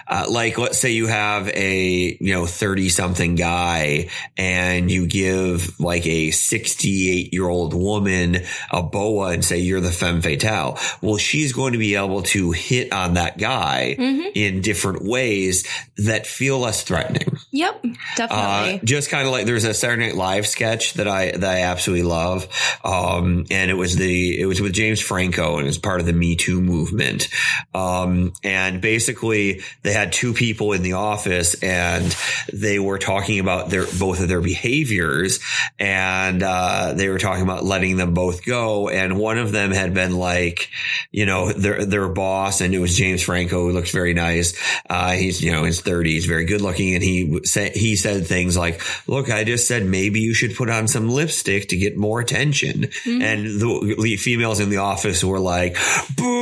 uh, 0.06 0.26
like, 0.28 0.58
let's 0.58 0.78
say 0.78 0.90
you 0.90 1.06
have 1.06 1.49
a, 1.49 1.67
you 1.76 2.32
know, 2.34 2.46
30 2.46 2.88
something 2.88 3.34
guy 3.34 4.08
and 4.37 4.90
you 4.90 5.06
give 5.06 5.78
like 5.80 6.06
a 6.06 6.30
68 6.30 7.32
year 7.32 7.48
old 7.48 7.75
woman 7.75 8.38
a 8.70 8.82
boa 8.82 9.30
and 9.30 9.44
say 9.44 9.58
you're 9.58 9.80
the 9.80 9.90
femme 9.90 10.20
fatale. 10.22 10.78
Well, 11.00 11.16
she's 11.16 11.52
going 11.52 11.72
to 11.72 11.78
be 11.78 11.94
able 11.96 12.22
to 12.25 12.52
hit 12.52 12.92
on 12.92 13.14
that 13.14 13.38
guy 13.38 13.94
in 14.34 14.60
different 14.60 15.04
ways 15.04 15.66
that 15.96 16.26
feel 16.26 16.58
less 16.60 16.82
threatening. 16.82 17.37
Yep, 17.50 17.84
Uh, 17.84 17.88
definitely. 18.16 18.80
just 18.86 19.10
kind 19.10 19.26
of 19.26 19.32
like 19.32 19.47
there's 19.47 19.64
a 19.64 19.75
Saturday 19.75 20.06
Night 20.06 20.14
Live 20.16 20.47
sketch 20.47 20.95
that 20.95 21.08
I 21.08 21.32
that 21.32 21.45
I 21.45 21.62
absolutely 21.62 22.04
love, 22.06 22.47
um, 22.84 23.47
and 23.50 23.71
it 23.71 23.75
was 23.75 23.97
the 23.97 24.40
it 24.40 24.45
was 24.47 24.60
with 24.60 24.73
James 24.73 25.00
Franco 25.00 25.56
and 25.56 25.64
it 25.64 25.69
was 25.71 25.78
part 25.78 26.00
of 26.00 26.06
the 26.06 26.12
Me 26.12 26.36
Too 26.36 26.60
movement, 26.60 27.28
um, 27.75 28.32
and 28.45 28.80
basically 28.80 29.62
they 29.82 29.93
had 29.93 30.12
two 30.12 30.34
people 30.34 30.73
in 30.73 30.82
the 30.82 30.93
office 30.93 31.57
and 31.62 32.16
they 32.52 32.78
were 32.78 32.99
talking 32.99 33.40
about 33.40 33.71
their 33.71 33.86
both 33.99 34.21
of 34.21 34.28
their 34.28 34.40
behaviors 34.40 35.40
and 35.78 36.42
uh, 36.42 36.92
they 36.94 37.08
were 37.08 37.18
talking 37.18 37.42
about 37.42 37.64
letting 37.64 37.97
them 37.97 38.14
both 38.14 38.44
go, 38.44 38.88
and 38.88 39.18
one 39.18 39.38
of 39.38 39.52
them 39.52 39.71
had 39.71 39.94
been 39.94 40.16
like, 40.16 40.71
you 41.10 41.26
know, 41.26 41.52
their 41.52 41.84
their 41.84 42.08
boss, 42.08 42.60
and 42.60 42.75
it 42.75 42.78
was 42.78 42.97
James 42.97 43.23
Franco 43.23 43.66
who 43.66 43.73
looks 43.73 43.90
very 43.90 44.14
nice. 44.14 44.58
Uh, 44.88 45.12
he's 45.12 45.42
you 45.42 45.52
know 45.52 45.64
his 45.64 45.80
thirties, 45.80 46.26
very 46.26 46.44
good 46.44 46.60
looking, 46.60 46.94
and 46.94 47.02
he 47.02 47.40
said 47.44 47.73
he 47.75 47.97
said 47.97 48.26
things 48.26 48.56
like, 48.56 48.80
"Look, 49.06 49.30
I 49.30 49.44
just 49.44 49.68
said 49.68 49.84
maybe 49.84 50.21
you 50.21 50.34
should 50.34 50.56
put 50.56 50.71
on 50.71 50.88
some 50.88 51.08
lipstick 51.08 51.68
to 51.68 51.76
get 51.76 51.97
more 51.97 52.21
attention." 52.21 52.88
And 53.06 53.47
the, 53.47 53.97
the 54.00 54.16
females 54.16 54.60
in 54.60 54.71
the 54.71 54.78
office 54.78 55.23
were 55.23 55.40
like, 55.40 55.76
"Boo! 56.16 56.37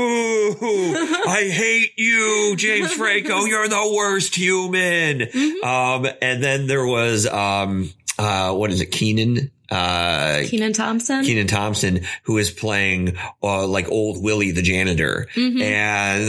I 0.62 1.48
hate 1.52 1.92
you, 1.96 2.54
James 2.56 2.92
Franco. 2.92 3.44
You're 3.44 3.68
the 3.68 3.92
worst 3.94 4.34
human." 4.34 5.22
Um, 5.62 6.06
and 6.22 6.42
then 6.42 6.66
there 6.66 6.86
was 6.86 7.26
um, 7.26 7.90
uh, 8.18 8.54
what 8.54 8.70
is 8.70 8.80
it, 8.80 8.86
Kenan? 8.92 9.50
Uh, 9.70 10.42
Kenan 10.46 10.72
Thompson. 10.72 11.24
Kenan 11.24 11.46
Thompson, 11.46 12.00
who 12.24 12.38
is 12.38 12.50
playing 12.50 13.16
uh, 13.42 13.66
like 13.66 13.88
old 13.88 14.22
Willie 14.22 14.52
the 14.52 14.62
janitor, 14.62 15.28
and 15.34 15.58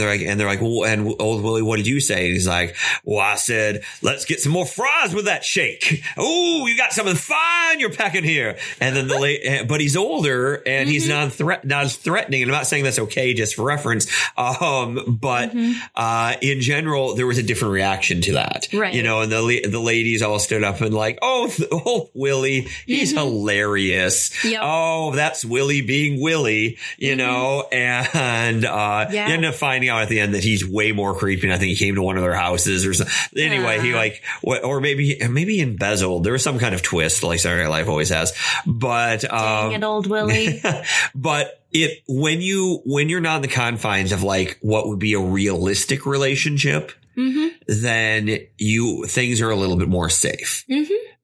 they're 0.00 0.08
like, 0.08 0.22
and 0.22 0.38
they're 0.38 0.46
like, 0.46 0.60
well, 0.60 0.84
and 0.84 1.14
old 1.20 1.42
Willie, 1.42 1.62
what 1.62 1.76
did 1.76 1.86
you 1.86 2.00
say? 2.00 2.26
And 2.26 2.32
he's 2.34 2.48
like, 2.48 2.76
well, 3.04 3.18
I 3.20 3.36
said, 3.36 3.82
let's 4.02 4.24
get 4.24 4.40
some 4.40 4.52
more 4.52 4.66
fries 4.66 5.14
with 5.14 5.26
that 5.26 5.44
shake. 5.44 6.02
Oh, 6.16 6.66
you 6.66 6.76
got 6.76 6.92
something 6.92 7.14
fine 7.14 7.80
you're 7.80 7.90
packing 7.92 8.24
here. 8.24 8.58
And 8.80 8.96
then 8.96 9.08
the 9.08 9.18
late, 9.18 9.42
but 9.68 9.80
he's 9.80 9.96
older 9.96 10.62
and 10.66 10.88
he's 10.88 11.08
not 11.08 11.32
threat, 11.32 11.64
not 11.64 11.84
as 11.84 11.96
threatening. 11.96 12.42
And 12.42 12.50
I'm 12.50 12.56
not 12.56 12.66
saying 12.66 12.84
that's 12.84 12.98
okay, 12.98 13.34
just 13.34 13.54
for 13.54 13.64
reference. 13.64 14.06
Um, 14.36 15.18
but 15.20 15.52
uh, 15.94 16.34
in 16.40 16.60
general, 16.60 17.14
there 17.14 17.26
was 17.26 17.38
a 17.38 17.42
different 17.42 17.72
reaction 17.72 18.20
to 18.22 18.32
that, 18.34 18.68
Right. 18.72 18.94
You 18.94 19.02
know, 19.02 19.20
and 19.22 19.30
the 19.32 19.66
the 19.68 19.80
ladies 19.80 20.22
all 20.22 20.38
stood 20.38 20.64
up 20.64 20.80
and 20.80 20.94
like, 20.94 21.18
oh, 21.22 21.48
th- 21.54 21.68
oh, 21.72 22.10
Willie, 22.14 22.68
he's 22.86 23.14
hilarious. 23.28 24.44
Yep. 24.44 24.60
Oh, 24.62 25.12
that's 25.14 25.44
Willie 25.44 25.82
being 25.82 26.20
Willie, 26.20 26.78
you 26.98 27.16
know, 27.16 27.66
and, 27.72 28.64
uh, 28.64 29.06
Yeah. 29.10 29.28
you 29.28 29.34
end 29.34 29.44
up 29.44 29.54
finding 29.54 29.90
out 29.90 30.02
at 30.02 30.08
the 30.08 30.20
end 30.20 30.34
that 30.34 30.42
he's 30.44 30.66
way 30.66 30.92
more 30.92 31.14
creepy. 31.14 31.46
And 31.46 31.52
I 31.54 31.58
think 31.58 31.70
he 31.70 31.76
came 31.76 31.94
to 31.96 32.02
one 32.02 32.16
of 32.16 32.22
their 32.22 32.34
houses 32.34 32.86
or 32.86 32.94
something. 32.94 33.14
Anyway, 33.42 33.80
he 33.80 33.94
like, 33.94 34.22
what, 34.42 34.64
or 34.64 34.80
maybe, 34.80 35.18
maybe 35.28 35.60
embezzled. 35.60 36.24
There 36.24 36.32
was 36.32 36.42
some 36.42 36.58
kind 36.58 36.74
of 36.74 36.82
twist 36.82 37.22
like 37.22 37.40
Saturday 37.40 37.62
Night 37.64 37.70
Live 37.70 37.88
always 37.88 38.08
has, 38.10 38.32
but, 38.66 39.24
um, 39.32 39.70
Dang 39.70 39.72
it, 39.72 39.84
old 39.84 40.06
Willie. 40.06 40.62
but 41.14 41.62
it, 41.72 42.02
when 42.08 42.40
you, 42.40 42.80
when 42.84 43.08
you're 43.08 43.20
not 43.20 43.36
in 43.36 43.42
the 43.42 43.48
confines 43.48 44.12
of 44.12 44.22
like 44.22 44.58
what 44.62 44.88
would 44.88 44.98
be 44.98 45.14
a 45.14 45.20
realistic 45.20 46.06
relationship, 46.06 46.92
Mm-hmm. 47.16 47.48
then 47.82 48.38
you, 48.58 49.04
things 49.06 49.40
are 49.40 49.50
a 49.50 49.56
little 49.56 49.76
bit 49.76 49.88
more 49.88 50.08
safe. 50.08 50.64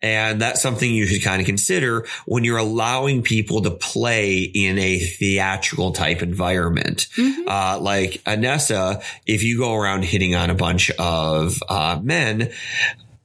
And 0.05 0.39
that's 0.39 0.61
something 0.61 0.91
you 0.91 1.07
should 1.07 1.25
kind 1.25 1.41
of 1.41 1.47
consider 1.47 2.07
when 2.27 2.45
you're 2.45 2.59
allowing 2.59 3.23
people 3.23 3.63
to 3.63 3.71
play 3.71 4.43
in 4.43 4.79
a 4.79 4.99
theatrical 4.99 5.93
type 5.93 6.21
environment. 6.21 7.07
Uh, 7.47 7.79
like 7.81 8.23
Anessa, 8.25 9.03
if 9.27 9.43
you 9.43 9.57
go 9.57 9.75
around 9.75 10.05
hitting 10.05 10.35
on 10.35 10.51
a 10.51 10.55
bunch 10.55 10.91
of 10.91 11.63
uh, 11.71 11.99
men, 12.03 12.53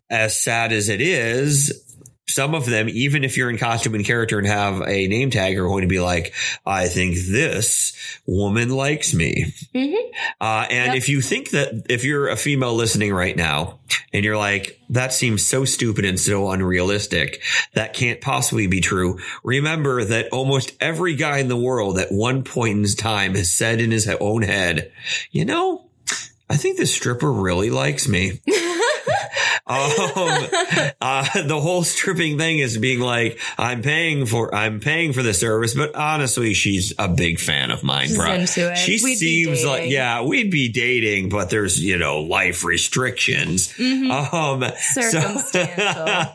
as 0.10 0.42
sad 0.42 0.72
as 0.72 0.88
it 0.88 1.02
is, 1.02 1.89
some 2.30 2.56
of 2.56 2.66
them, 2.66 2.88
even 2.90 3.24
if 3.24 3.38
you're 3.38 3.50
in 3.50 3.58
costume 3.58 3.96
and 3.96 4.06
character 4.06 4.38
and 4.38 4.48
have 4.48 4.82
a 4.82 5.08
name 5.08 5.30
tag, 5.32 5.58
are 5.58 5.68
going 5.68 5.82
to 5.82 5.88
be 5.88 6.00
like, 6.00 6.34
I 6.66 6.88
think 6.88 7.16
this 7.16 7.94
woman 8.26 8.70
likes 8.70 9.14
me. 9.14 9.54
Mhm. 9.76 9.96
Uh, 10.42 10.66
and 10.70 10.88
Yep. 10.94 10.96
if 10.98 11.10
you 11.10 11.22
think 11.22 11.52
that, 11.52 11.86
if 11.90 12.04
you're 12.04 12.30
a 12.30 12.36
female 12.38 12.74
listening 12.76 13.14
right 13.14 13.36
now 13.36 13.80
and 14.14 14.24
you're 14.24 14.38
like, 14.38 14.80
that 14.90 15.14
seems 15.14 15.46
so 15.46 15.66
stupid 15.66 16.06
and 16.06 16.20
so 16.20 16.50
unrealistic, 16.52 17.42
that 17.74 17.94
can't 17.94 18.22
possibly 18.22 18.68
be 18.68 18.82
true. 18.82 19.20
Remember 19.44 20.04
that 20.04 20.28
almost 20.32 20.74
every 20.82 21.16
guy 21.16 21.38
in 21.40 21.48
the 21.48 21.58
world 21.58 22.00
at 22.00 22.12
one 22.12 22.44
point 22.44 22.78
in 22.78 22.96
time 22.96 23.36
has 23.36 23.52
said 23.52 23.82
in 23.82 23.92
his 23.92 24.08
own 24.20 24.42
head, 24.44 24.92
you 25.32 25.46
know, 25.46 25.86
I 26.50 26.58
think 26.58 26.78
this 26.78 26.94
stripper 26.94 27.32
really 27.32 27.70
likes 27.70 28.08
me. 28.08 28.40
um, 29.68 30.94
uh, 31.02 31.42
the 31.44 31.60
whole 31.62 31.84
stripping 31.84 32.38
thing 32.38 32.60
is 32.60 32.78
being 32.78 33.00
like, 33.00 33.40
I'm 33.58 33.82
paying 33.82 34.26
for, 34.26 34.54
I'm 34.54 34.80
paying 34.80 35.14
for 35.14 35.24
the 35.24 35.34
service, 35.34 35.74
but 35.76 35.96
honestly, 35.96 36.54
she's 36.54 36.94
a 36.98 37.08
big 37.08 37.40
fan 37.40 37.72
of 37.72 37.84
mine, 37.84 38.08
She's 38.08 38.18
bro. 38.18 38.34
into 38.34 38.72
it. 38.72 38.78
She 38.78 39.00
We'd 39.04 39.16
seems 39.16 39.66
like, 39.66 39.90
yeah, 39.90 40.24
we'd 40.24 40.52
be 40.52 40.70
dating, 40.70 41.30
but 41.30 41.50
there's, 41.50 41.84
you 41.84 41.98
know, 41.98 42.22
life 42.22 42.64
restrictions. 42.64 43.74
Mm-hmm. 43.74 44.12
Um, 44.12 44.72
Circumstantial. 44.80 46.34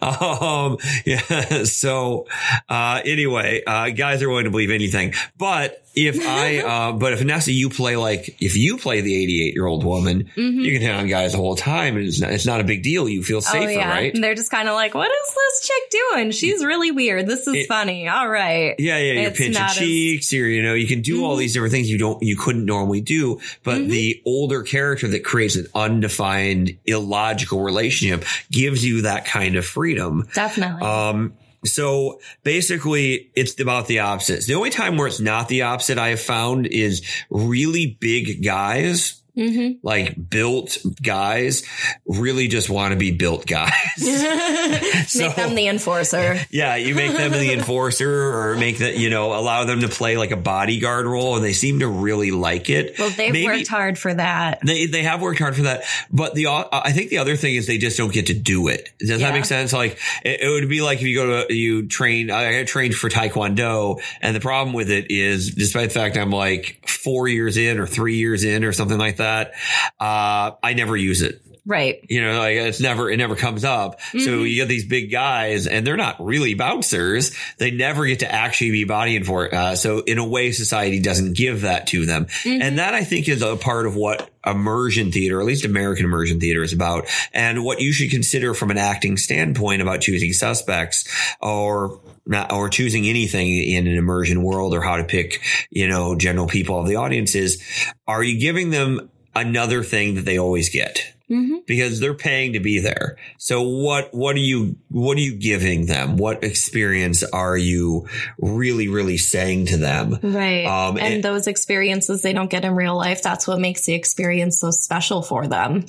So, 0.00 0.02
um, 0.02 0.78
yeah. 1.04 1.64
So, 1.64 2.26
uh, 2.68 3.00
anyway, 3.04 3.62
uh, 3.66 3.90
guys 3.90 4.22
are 4.22 4.28
willing 4.28 4.44
to 4.44 4.50
believe 4.50 4.70
anything, 4.70 5.14
but 5.36 5.84
if 5.94 6.18
I, 6.26 6.58
uh, 6.88 6.92
but 6.92 7.12
if 7.12 7.20
Anessa, 7.20 7.52
you 7.52 7.68
play 7.70 7.96
like, 7.96 8.36
if 8.40 8.56
you 8.56 8.78
play 8.78 9.00
the 9.02 9.14
88 9.14 9.54
year 9.54 9.66
old 9.66 9.84
woman, 9.84 10.30
you 10.36 10.72
can 10.72 10.80
hit 10.80 10.90
on 10.90 11.06
guys 11.08 11.32
the 11.32 11.38
whole 11.38 11.56
time 11.56 11.96
and 11.96 12.06
it's 12.06 12.20
not, 12.20 12.32
it's 12.32 12.46
not 12.46 12.60
a 12.60 12.64
big 12.64 12.82
deal. 12.82 13.08
You 13.08 13.22
feel 13.22 13.40
safer, 13.40 13.66
oh 13.66 13.68
yeah, 13.68 13.88
right? 13.90 14.14
and 14.14 14.22
they're 14.24 14.34
just 14.34 14.50
kind 14.50 14.68
of 14.68 14.74
like, 14.74 14.94
"What 14.94 15.10
is 15.10 15.34
this 15.34 15.68
chick 15.68 16.00
doing? 16.12 16.30
She's 16.30 16.64
really 16.64 16.90
weird. 16.90 17.26
This 17.26 17.46
is 17.46 17.54
It- 17.54 17.68
funny. 17.68 18.08
All 18.08 18.28
right." 18.28 18.74
Yeah, 18.78 18.98
yeah, 18.98 19.12
you're 19.12 19.30
It's 19.30 19.38
pinching 19.38 19.54
not 19.60 19.70
as- 19.72 19.78
cheeks, 19.78 20.32
you're, 20.32 20.48
you 20.48 20.62
know, 20.62 20.74
you 20.74 20.86
can 20.86 21.02
do 21.02 21.24
all 21.24 21.36
Mhm. 21.36 21.40
these 21.40 21.52
different 21.52 21.72
things 21.72 21.90
you 21.90 21.98
don't, 21.98 22.22
you 22.22 22.36
couldn't 22.36 22.64
normally 22.64 23.00
do. 23.00 23.40
But 23.62 23.78
Mhm. 23.82 23.88
the 23.90 24.22
older 24.24 24.62
character 24.62 25.08
that 25.08 25.24
creates 25.24 25.56
an 25.56 25.66
undefined, 25.74 26.76
illogical 26.86 27.60
relationship 27.62 28.24
gives 28.50 28.84
you 28.84 29.02
that 29.02 29.24
kind 29.26 29.56
of 29.56 29.64
freedom. 29.66 30.26
Definitely. 30.34 30.82
Um, 30.86 31.34
so 31.64 32.20
basically 32.42 33.30
it's 33.34 33.58
about 33.60 33.86
the 33.86 34.00
opposites. 34.00 34.46
The 34.46 34.54
only 34.54 34.70
time 34.70 34.96
where 34.96 35.06
it's 35.06 35.20
not 35.20 35.48
the 35.48 35.62
opposite 35.62 35.98
I 35.98 36.08
have 36.08 36.20
found 36.20 36.66
is 36.66 37.02
really 37.30 37.96
big 38.00 38.44
guys. 38.44 39.21
Hmm 39.34 39.72
Like 39.82 40.14
built 40.30 40.78
guys 41.02 41.62
really 42.06 42.48
just 42.48 42.68
want 42.70 42.92
to 42.92 42.98
be 42.98 43.10
built 43.12 43.46
guys. 43.46 43.72
So- 45.08 45.26
Make 45.26 45.36
them 45.36 45.54
the 45.54 45.68
enforcer. 45.68 46.38
Yeah, 46.50 46.76
you 46.76 46.94
make 46.94 47.12
them 47.12 47.32
the 47.32 47.52
enforcer 47.52 48.10
or 48.10 48.56
make 48.56 48.78
that, 48.78 48.96
you 48.98 49.10
know, 49.10 49.34
allow 49.34 49.64
them 49.64 49.80
to 49.80 49.88
play 49.88 50.16
like 50.16 50.30
a 50.30 50.36
bodyguard 50.36 51.06
role 51.06 51.36
and 51.36 51.44
they 51.44 51.52
seem 51.52 51.80
to 51.80 51.88
really 51.88 52.30
like 52.30 52.70
it. 52.70 52.98
Well, 52.98 53.10
they've 53.10 53.32
Maybe- 53.32 53.46
worked 53.46 53.68
hard 53.68 53.98
for 53.98 54.12
that. 54.14 54.60
They, 54.64 54.86
they 54.86 55.02
have 55.02 55.20
worked 55.20 55.38
hard 55.38 55.56
for 55.56 55.62
that, 55.62 55.84
but 56.10 56.34
the 56.34 56.46
I 56.48 56.92
think 56.92 57.10
the 57.10 57.18
other 57.18 57.36
thing 57.36 57.54
is 57.56 57.66
they 57.66 57.78
just 57.78 57.96
don't 57.98 58.12
get 58.12 58.26
to 58.26 58.34
do 58.34 58.68
it. 58.68 58.90
Does 58.98 59.08
that 59.10 59.20
Yeah. 59.20 59.32
make 59.32 59.44
sense? 59.44 59.72
Like 59.72 59.98
it, 60.24 60.40
it 60.42 60.48
would 60.48 60.68
be 60.68 60.80
like 60.82 60.98
if 60.98 61.04
you 61.06 61.16
go 61.16 61.46
to 61.46 61.54
you 61.54 61.86
train. 61.88 62.30
I 62.30 62.64
trained 62.64 62.94
for 62.94 63.08
Taekwondo, 63.08 64.00
and 64.20 64.34
the 64.36 64.40
problem 64.40 64.74
with 64.74 64.90
it 64.90 65.10
is, 65.10 65.54
despite 65.54 65.88
the 65.90 65.94
fact 65.94 66.16
I'm 66.16 66.30
like 66.30 66.84
four 66.88 67.28
years 67.28 67.56
in 67.56 67.78
or 67.78 67.86
three 67.86 68.16
years 68.16 68.44
in 68.44 68.64
or 68.64 68.72
something 68.72 68.98
like 68.98 69.16
that, 69.16 69.21
uh, 69.22 70.50
I 70.62 70.74
never 70.74 70.96
use 70.96 71.22
it. 71.22 71.40
Right. 71.64 72.04
You 72.08 72.22
know, 72.22 72.40
like 72.40 72.56
it's 72.56 72.80
never, 72.80 73.08
it 73.08 73.18
never 73.18 73.36
comes 73.36 73.64
up. 73.64 74.00
So 74.10 74.18
Mhm. 74.18 74.50
you 74.50 74.56
get 74.56 74.66
these 74.66 74.84
big 74.84 75.12
guys 75.12 75.68
and 75.68 75.86
they're 75.86 75.96
not 75.96 76.16
really 76.18 76.54
bouncers. 76.54 77.30
They 77.58 77.70
never 77.70 78.04
get 78.04 78.18
to 78.20 78.32
actually 78.34 78.72
be 78.72 78.82
bodying 78.82 79.22
for 79.22 79.46
it. 79.46 79.54
Uh, 79.54 79.76
so 79.76 80.00
in 80.00 80.18
a 80.18 80.26
way, 80.26 80.50
society 80.50 80.98
doesn't 80.98 81.36
give 81.36 81.60
that 81.60 81.86
to 81.88 82.04
them. 82.04 82.26
Mhm. 82.42 82.62
And 82.62 82.78
that 82.80 82.94
I 82.94 83.04
think 83.04 83.28
is 83.28 83.42
a 83.42 83.54
part 83.54 83.86
of 83.86 83.94
what 83.94 84.28
immersion 84.44 85.12
theater, 85.12 85.38
at 85.38 85.46
least 85.46 85.64
American 85.64 86.04
immersion 86.04 86.40
theater 86.40 86.64
is 86.64 86.72
about 86.72 87.06
and 87.32 87.62
what 87.62 87.80
you 87.80 87.92
should 87.92 88.10
consider 88.10 88.54
from 88.54 88.72
an 88.72 88.78
acting 88.78 89.16
standpoint 89.16 89.82
about 89.82 90.00
choosing 90.00 90.32
suspects 90.32 91.04
or 91.40 92.00
not, 92.26 92.52
or 92.52 92.68
choosing 92.70 93.06
anything 93.06 93.48
in 93.48 93.86
an 93.86 93.96
immersion 93.96 94.42
world 94.42 94.74
or 94.74 94.80
how 94.80 94.96
to 94.96 95.04
pick, 95.04 95.40
you 95.70 95.86
know, 95.86 96.16
general 96.16 96.48
people 96.48 96.80
of 96.80 96.88
the 96.88 96.96
audience 96.96 97.36
is, 97.36 97.62
are 98.08 98.22
you 98.22 98.40
giving 98.40 98.70
them 98.70 99.08
another 99.34 99.82
thing 99.82 100.14
that 100.16 100.24
they 100.24 100.38
always 100.38 100.68
get? 100.68 101.12
hmm 101.28 101.58
because 101.66 102.00
they're 102.00 102.12
paying 102.12 102.52
to 102.54 102.60
be 102.60 102.80
there. 102.80 103.16
So 103.38 103.62
what 103.62 104.12
what 104.12 104.34
are 104.36 104.40
you 104.40 104.76
what 104.90 105.16
are 105.16 105.20
you 105.20 105.34
giving 105.36 105.86
them? 105.86 106.16
What 106.18 106.44
experience 106.44 107.22
are 107.22 107.56
you 107.56 108.06
really 108.38 108.88
really 108.88 109.16
saying 109.16 109.66
to 109.66 109.76
them? 109.78 110.18
Right. 110.22 110.66
Um, 110.66 110.98
and 110.98 111.14
and- 111.14 111.24
those 111.24 111.46
experiences 111.46 112.20
they 112.20 112.32
don't 112.34 112.50
get 112.50 112.64
in 112.64 112.74
real 112.74 112.96
life. 112.96 113.22
That's 113.22 113.46
what 113.46 113.60
makes 113.60 113.86
the 113.86 113.94
experience 113.94 114.60
so 114.60 114.70
special 114.72 115.22
for 115.22 115.46
them. 115.46 115.86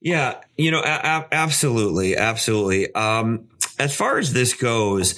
Yeah, 0.00 0.40
you 0.56 0.70
know, 0.70 0.80
a- 0.80 0.82
a- 1.04 1.28
absolutely, 1.30 2.16
absolutely. 2.16 2.92
Um, 2.94 3.48
as 3.78 3.94
far 3.94 4.18
as 4.18 4.32
this 4.32 4.54
goes, 4.54 5.14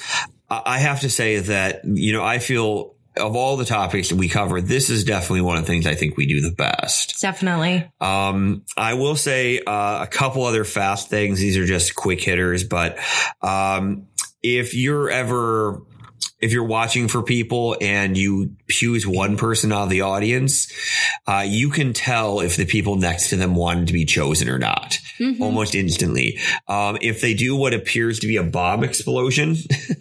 I 0.50 0.62
I 0.66 0.78
have 0.78 1.00
to 1.00 1.08
say 1.10 1.38
that 1.38 1.82
you 1.84 2.12
know 2.12 2.24
I 2.24 2.38
feel 2.38 2.96
of 3.16 3.36
all 3.36 3.56
the 3.56 3.64
topics 3.64 4.08
that 4.08 4.16
we 4.16 4.28
cover, 4.28 4.60
this 4.60 4.90
is 4.90 5.04
definitely 5.04 5.42
one 5.42 5.56
of 5.56 5.62
the 5.62 5.66
things 5.68 5.86
I 5.86 5.94
think 5.94 6.16
we 6.16 6.26
do 6.26 6.40
the 6.40 6.50
best. 6.52 7.20
Definitely. 7.20 7.90
Um, 8.00 8.64
I 8.76 8.94
will 8.94 9.16
say 9.16 9.60
uh, 9.66 10.02
a 10.02 10.08
couple 10.10 10.44
other 10.44 10.64
fast 10.64 11.08
things. 11.10 11.38
These 11.38 11.56
are 11.56 11.66
just 11.66 11.94
quick 11.94 12.20
hitters, 12.22 12.64
but 12.64 12.98
um, 13.42 14.06
if 14.42 14.74
you're 14.74 15.10
ever 15.10 15.82
if 16.40 16.52
you're 16.52 16.64
watching 16.64 17.08
for 17.08 17.22
people 17.22 17.74
and 17.80 18.18
you 18.18 18.54
choose 18.68 19.06
one 19.06 19.38
person 19.38 19.72
out 19.72 19.84
of 19.84 19.88
the 19.88 20.02
audience, 20.02 20.70
uh, 21.26 21.42
you 21.46 21.70
can 21.70 21.94
tell 21.94 22.40
if 22.40 22.56
the 22.56 22.66
people 22.66 22.96
next 22.96 23.30
to 23.30 23.36
them 23.36 23.54
wanted 23.54 23.86
to 23.86 23.94
be 23.94 24.04
chosen 24.04 24.50
or 24.50 24.58
not 24.58 24.98
Mhm. 25.18 25.40
almost 25.40 25.74
instantly. 25.74 26.38
Um, 26.68 26.98
if 27.00 27.22
they 27.22 27.32
do 27.32 27.56
what 27.56 27.72
appears 27.72 28.18
to 28.18 28.26
be 28.26 28.36
a 28.36 28.42
bomb 28.42 28.84
explosion, 28.84 29.56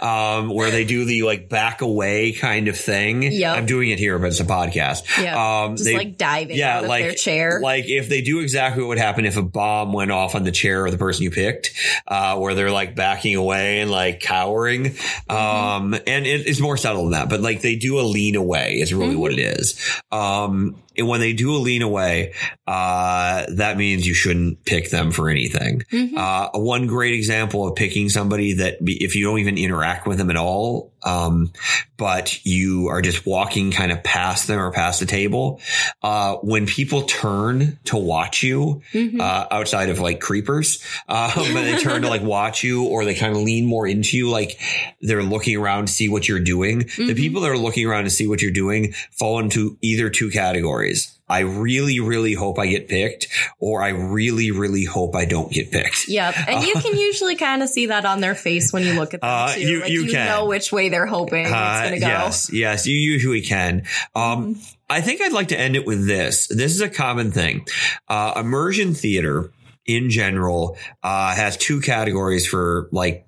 um, 0.00 0.48
where 0.48 0.70
they 0.70 0.84
do 0.84 1.04
the 1.04 1.22
like 1.22 1.48
back 1.48 1.80
away 1.82 2.32
kind 2.32 2.68
of 2.68 2.76
thing. 2.78 3.22
Yeah, 3.22 3.52
I'm 3.52 3.66
doing 3.66 3.90
it 3.90 3.98
here, 3.98 4.18
but 4.18 4.28
it's 4.28 4.40
a 4.40 4.44
podcast. 4.44 5.22
Yeah. 5.22 5.62
Um, 5.64 5.76
Just 5.76 5.84
they- 5.84 5.94
like 5.96 6.16
diving 6.16 6.56
yeah, 6.56 6.78
out 6.78 6.84
of 6.84 6.88
like 6.88 7.02
their 7.04 7.14
chair. 7.14 7.60
Like 7.60 7.84
if 7.88 8.08
they 8.08 8.20
do 8.22 8.40
exactly 8.40 8.82
what 8.82 8.88
would 8.90 8.98
happen 8.98 9.26
if 9.26 9.36
a 9.36 9.42
bomb 9.42 9.92
went 9.92 10.10
off 10.10 10.34
on 10.34 10.44
the 10.44 10.52
chair 10.52 10.84
of 10.86 10.92
the 10.92 10.98
person 10.98 11.24
you 11.24 11.30
picked, 11.30 11.70
uh, 12.06 12.38
where 12.38 12.54
they're 12.54 12.70
like 12.70 12.94
backing 12.96 13.36
away 13.36 13.80
and 13.80 13.90
like 13.90 14.20
cowering. 14.20 14.84
Mm-hmm. 14.84 15.30
Um, 15.36 15.94
and 16.06 16.26
it, 16.26 16.46
it's 16.46 16.60
more 16.60 16.76
subtle 16.76 17.02
than 17.04 17.12
that, 17.12 17.28
but 17.28 17.40
like 17.40 17.60
they 17.62 17.76
do 17.76 17.98
a 18.00 18.02
lean 18.02 18.36
away 18.36 18.80
is 18.80 18.92
really 18.94 19.16
what 19.16 19.32
it 19.32 19.38
Mm-hmm. 19.38 19.60
is. 19.60 20.00
Um, 20.12 20.76
and 21.00 21.08
when 21.08 21.20
they 21.20 21.32
do 21.32 21.54
a 21.54 21.58
lean 21.58 21.82
away, 21.82 22.34
uh, 22.66 23.46
that 23.56 23.76
means 23.76 24.06
you 24.06 24.14
shouldn't 24.14 24.64
pick 24.64 24.90
them 24.90 25.10
for 25.10 25.28
anything. 25.28 25.82
Mhm. 25.92 26.16
Uh, 26.16 26.50
one 26.58 26.86
great 26.86 27.14
example 27.14 27.66
of 27.66 27.74
picking 27.74 28.08
somebody 28.08 28.52
that 28.54 28.84
be, 28.84 29.02
if 29.02 29.16
you 29.16 29.24
don't 29.24 29.40
even 29.40 29.58
interact 29.58 30.06
with 30.06 30.18
them 30.18 30.30
at 30.30 30.36
all, 30.36 30.89
um, 31.02 31.52
but 31.96 32.44
you 32.46 32.88
are 32.88 33.02
just 33.02 33.26
walking 33.26 33.70
kind 33.72 33.92
of 33.92 34.02
past 34.02 34.46
them 34.46 34.58
or 34.58 34.70
past 34.72 35.00
the 35.00 35.06
table, 35.06 35.60
uh, 36.02 36.36
when 36.36 36.66
people 36.66 37.02
turn 37.02 37.78
to 37.84 37.96
watch 37.96 38.42
you, 38.42 38.82
Mhm. 38.92 39.20
uh, 39.20 39.46
outside 39.50 39.88
of 39.90 39.98
like 40.00 40.20
creepers, 40.20 40.82
um, 41.08 41.54
they 41.54 41.76
turn 41.78 42.02
to 42.02 42.08
like 42.08 42.22
watch 42.22 42.62
you 42.64 42.84
or 42.84 43.04
they 43.04 43.14
kind 43.14 43.34
of 43.36 43.42
lean 43.42 43.66
more 43.66 43.86
into 43.86 44.16
you, 44.16 44.30
like 44.30 44.58
they're 45.00 45.22
looking 45.22 45.56
around 45.56 45.86
to 45.86 45.92
see 45.92 46.08
what 46.08 46.28
you're 46.28 46.40
doing. 46.40 46.78
The 46.80 46.84
Mhm. 47.14 47.16
people 47.16 47.40
that 47.42 47.50
are 47.50 47.58
looking 47.58 47.86
around 47.86 48.04
to 48.04 48.10
see 48.10 48.26
what 48.26 48.40
you're 48.42 48.50
doing 48.50 48.94
fall 49.10 49.38
into 49.40 49.76
either 49.82 50.08
two 50.10 50.30
categories. 50.30 51.12
I 51.30 51.40
really, 51.40 52.00
really 52.00 52.34
hope 52.34 52.58
I 52.58 52.66
get 52.66 52.88
picked, 52.88 53.28
or 53.58 53.82
I 53.82 53.90
really, 53.90 54.50
really 54.50 54.84
hope 54.84 55.14
I 55.14 55.24
don't 55.24 55.50
get 55.50 55.70
picked. 55.70 56.08
Yep. 56.08 56.34
And 56.48 56.66
you 56.66 56.74
can 56.74 56.96
usually 57.08 57.36
kind 57.36 57.62
of 57.62 57.68
see 57.70 57.86
that 57.86 58.04
on 58.04 58.20
their 58.20 58.34
face 58.34 58.72
when 58.72 58.82
you 58.82 58.94
look 58.94 59.14
at 59.14 59.20
them 59.22 59.30
Uh, 59.30 59.54
too. 59.54 59.60
you- 59.60 59.80
like 59.80 59.90
you 59.90 60.02
you 60.04 60.10
can. 60.10 60.26
know 60.26 60.44
which 60.46 60.72
way 60.72 60.88
they're 60.88 61.06
hoping 61.06 61.44
it's 61.46 61.52
Uh, 61.54 61.80
going 61.82 61.94
to 61.94 62.00
go. 62.00 62.06
Yes, 62.08 62.50
yes, 62.52 62.86
you 62.86 62.96
usually 62.96 63.42
can. 63.42 63.84
Um, 64.14 64.60
I 64.90 65.00
think 65.00 65.20
I'd 65.20 65.32
like 65.32 65.48
to 65.48 65.58
end 65.58 65.76
it 65.76 65.86
with 65.86 66.06
this. 66.06 66.48
This 66.48 66.72
is 66.74 66.80
a 66.80 66.88
common 66.90 67.30
thing. 67.30 67.64
Uh, 68.08 68.32
immersion 68.36 68.92
theater 68.94 69.52
in 69.86 70.10
general 70.10 70.76
uh, 71.02 71.34
has 71.34 71.56
two 71.56 71.80
categories 71.80 72.46
for 72.46 72.88
like 72.92 73.24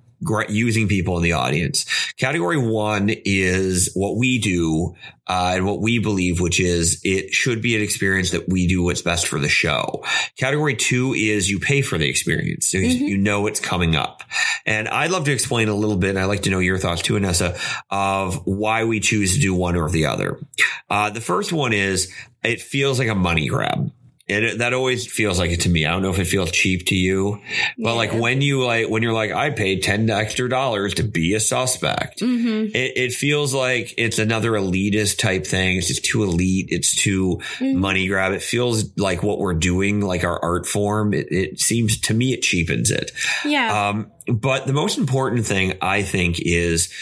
using 0.48 0.88
people 0.88 1.16
in 1.16 1.22
the 1.22 1.32
audience. 1.32 1.84
Category 2.14 2.58
one 2.58 3.10
is 3.24 3.90
what 3.94 4.16
we 4.16 4.38
do 4.38 4.94
uh, 5.26 5.52
and 5.54 5.64
what 5.64 5.80
we 5.80 5.98
believe, 5.98 6.40
which 6.40 6.60
is 6.60 7.00
it 7.04 7.32
should 7.32 7.62
be 7.62 7.74
an 7.76 7.82
experience 7.82 8.30
that 8.32 8.48
we 8.48 8.66
do 8.66 8.82
what's 8.82 9.02
best 9.02 9.26
for 9.26 9.38
the 9.38 9.48
show. 9.48 10.04
Category 10.36 10.74
two 10.74 11.14
is 11.14 11.48
you 11.48 11.58
pay 11.58 11.80
for 11.80 11.96
the 11.98 12.08
experience. 12.08 12.68
So 12.68 12.78
Mm-hmm. 12.82 13.04
you 13.06 13.16
know 13.16 13.46
it's 13.46 13.60
coming 13.60 13.94
up. 13.96 14.22
And 14.66 14.88
I'd 14.88 15.10
love 15.12 15.24
to 15.26 15.32
explain 15.32 15.68
a 15.68 15.74
little 15.74 15.96
bit, 15.96 16.10
and 16.10 16.18
I'd 16.18 16.24
like 16.24 16.42
to 16.42 16.50
know 16.50 16.58
your 16.58 16.78
thoughts 16.78 17.00
too, 17.02 17.14
Anessa, 17.14 17.56
of 17.90 18.44
why 18.44 18.84
we 18.84 18.98
choose 19.00 19.34
to 19.34 19.40
do 19.40 19.54
one 19.54 19.76
or 19.76 19.88
the 19.88 20.06
other. 20.06 20.40
Uh, 20.90 21.10
the 21.10 21.20
first 21.20 21.52
one 21.52 21.72
is 21.72 22.12
it 22.42 22.60
feels 22.60 22.98
like 22.98 23.08
a 23.08 23.14
money 23.14 23.48
grab. 23.48 23.92
And 24.28 24.44
it, 24.44 24.58
that 24.58 24.72
always 24.72 25.10
feels 25.10 25.38
like 25.38 25.50
it 25.50 25.62
to 25.62 25.68
me. 25.68 25.84
I 25.84 25.90
don't 25.90 26.02
know 26.02 26.10
if 26.10 26.18
it 26.18 26.26
feels 26.26 26.52
cheap 26.52 26.86
to 26.86 26.94
you, 26.94 27.40
but 27.76 27.96
like 27.96 28.12
when 28.12 28.40
you 28.40 28.62
like, 28.64 28.88
when 28.88 29.02
you're 29.02 29.12
like, 29.12 29.32
I 29.32 29.50
paid 29.50 29.82
10 29.82 30.08
extra 30.10 30.48
dollars 30.48 30.94
to 30.94 31.02
be 31.02 31.34
a 31.34 31.40
suspect, 31.40 32.20
Mm-hmm. 32.20 32.74
it, 32.74 32.92
it 32.96 33.12
feels 33.12 33.52
like 33.52 33.94
it's 33.98 34.18
another 34.20 34.52
elitist 34.52 35.18
type 35.18 35.44
thing. 35.46 35.76
It's 35.76 35.88
just 35.88 36.04
too 36.04 36.22
elite. 36.22 36.66
It's 36.70 36.94
too 36.94 37.40
Mm-hmm. 37.58 37.78
money 37.80 38.06
grab. 38.06 38.32
It 38.32 38.42
feels 38.42 38.96
like 38.96 39.22
what 39.22 39.38
we're 39.38 39.54
doing, 39.54 40.00
like 40.00 40.22
our 40.24 40.38
art 40.42 40.66
form. 40.66 41.12
It, 41.14 41.26
it 41.32 41.60
seems 41.60 42.00
to 42.02 42.14
me 42.14 42.32
it 42.32 42.42
cheapens 42.42 42.90
it. 42.92 43.10
Yeah. 43.44 43.88
Um, 43.88 44.12
but 44.32 44.66
the 44.68 44.72
most 44.72 44.98
important 44.98 45.46
thing 45.46 45.74
I 45.82 46.02
think 46.02 46.38
is 46.40 46.92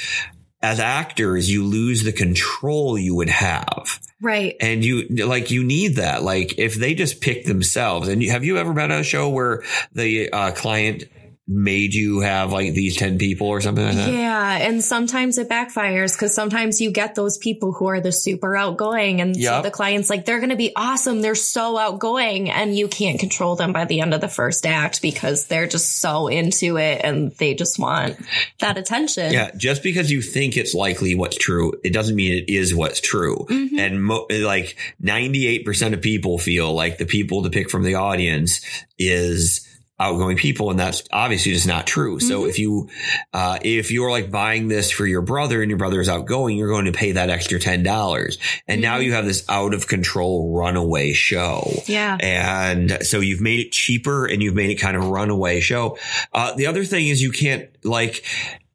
as 0.63 0.79
actors, 0.79 1.51
you 1.51 1.65
lose 1.65 2.05
the 2.05 2.13
control 2.13 2.99
you 2.99 3.15
would 3.15 3.31
have. 3.31 4.01
right. 4.21 4.57
And 4.61 4.85
you 4.85 5.09
like 5.09 5.51
you 5.51 5.65
need 5.65 5.97
that. 5.97 6.23
Like 6.23 6.59
if 6.59 6.75
they 6.75 6.95
just 6.95 7.21
pick 7.21 7.45
themselves. 7.47 8.09
And 8.09 8.23
you, 8.23 8.31
have 8.31 8.45
you 8.45 8.59
ever 8.59 8.73
been 8.73 8.91
on 8.91 9.01
a 9.01 9.05
show 9.05 9.29
where 9.29 9.63
the 9.95 10.31
uh, 10.31 10.53
client 10.53 11.05
made 11.53 11.93
you 11.93 12.21
have 12.21 12.53
like 12.53 12.75
these 12.75 12.97
ten 12.97 13.19
people 13.19 13.49
or 13.49 13.61
something 13.61 13.85
like 13.85 13.97
that? 13.97 14.13
Yeah, 14.13 14.59
and 14.59 14.85
sometimes 14.85 15.37
it 15.37 15.49
backfires 15.49 16.15
because 16.15 16.33
sometimes 16.33 16.81
you 16.81 16.93
get 16.93 17.17
those 17.17 17.39
people 17.39 17.73
who 17.73 17.87
are 17.87 18.01
the 18.01 18.13
super 18.13 18.57
outgoing, 18.57 19.21
and 19.21 19.37
Yep. 19.37 19.53
so 19.53 19.63
the 19.63 19.71
client's 19.73 20.09
like, 20.09 20.25
they're 20.25 20.39
going 20.39 20.51
to 20.51 20.57
be 20.57 20.73
awesome. 20.77 21.21
They're 21.23 21.35
so 21.35 21.77
outgoing, 21.77 22.51
and 22.51 22.77
you 22.77 22.87
can't 22.87 23.19
control 23.19 23.57
them 23.57 23.73
by 23.73 23.85
the 23.85 24.01
end 24.01 24.15
of 24.15 24.21
the 24.21 24.29
first 24.29 24.65
act 24.65 25.03
because 25.03 25.47
they're 25.47 25.67
just 25.67 25.99
so 25.99 26.29
into 26.29 26.79
it 26.79 27.01
and 27.03 27.33
they 27.33 27.55
just 27.55 27.79
want 27.79 28.17
that 28.61 28.79
attention. 28.79 29.33
Yeah, 29.33 29.51
just 29.57 29.83
because 29.83 30.11
you 30.11 30.23
think 30.23 30.57
it's 30.57 30.73
likely 30.73 31.17
what's 31.17 31.37
true, 31.37 31.73
it 31.83 31.93
doesn't 31.93 32.15
mean 32.15 32.33
it 32.33 32.49
is 32.49 32.73
what's 32.75 33.01
true. 33.01 33.47
Mm-hmm. 33.51 33.79
And 33.79 34.05
mo- 34.05 34.27
like 34.31 34.77
98% 35.03 35.95
of 35.95 36.01
people 36.01 36.39
feel 36.39 36.73
like 36.73 36.99
the 36.99 37.07
people 37.07 37.43
to 37.43 37.51
pick 37.51 37.71
from 37.71 37.83
the 37.83 37.95
audience 37.97 38.61
is 38.99 39.67
outgoing 40.01 40.37
people. 40.37 40.71
And 40.71 40.81
that's 40.81 41.05
obviously 41.13 41.53
just 41.53 41.67
not 41.67 41.87
true. 41.87 42.19
So 42.21 42.47
if 42.47 42.59
you, 42.59 42.89
uh, 43.35 43.59
if 43.63 43.91
you're 43.91 44.11
like 44.11 44.31
buying 44.31 44.69
this 44.69 44.91
for 44.91 45.07
your 45.07 45.21
brother 45.21 45.61
and 45.63 45.71
your 45.71 45.79
brother 45.79 46.01
is 46.01 46.09
outgoing, 46.09 46.57
you're 46.57 46.71
going 46.71 46.87
to 46.87 46.93
pay 46.93 47.13
that 47.13 47.29
extra 47.29 47.61
$10. 47.61 48.39
And 48.67 48.81
now 48.81 48.97
you 48.97 49.13
have 49.13 49.27
this 49.27 49.45
out 49.49 49.75
of 49.75 49.87
control 49.87 50.57
runaway 50.57 51.13
show. 51.13 51.71
Yeah. 51.87 52.17
And 52.19 52.99
so 53.03 53.21
you've 53.21 53.43
made 53.43 53.61
it 53.61 53.73
cheaper 53.73 54.25
and 54.25 54.43
you've 54.43 54.55
made 54.55 54.71
it 54.71 54.77
kind 54.77 54.97
of 54.97 55.05
a 55.05 55.09
runaway 55.09 55.61
show. 55.61 55.99
Uh, 56.33 56.55
the 56.55 56.67
other 56.67 56.85
thing 56.85 57.09
is 57.09 57.21
you 57.21 57.33
can't 57.33 57.69
like, 57.85 58.25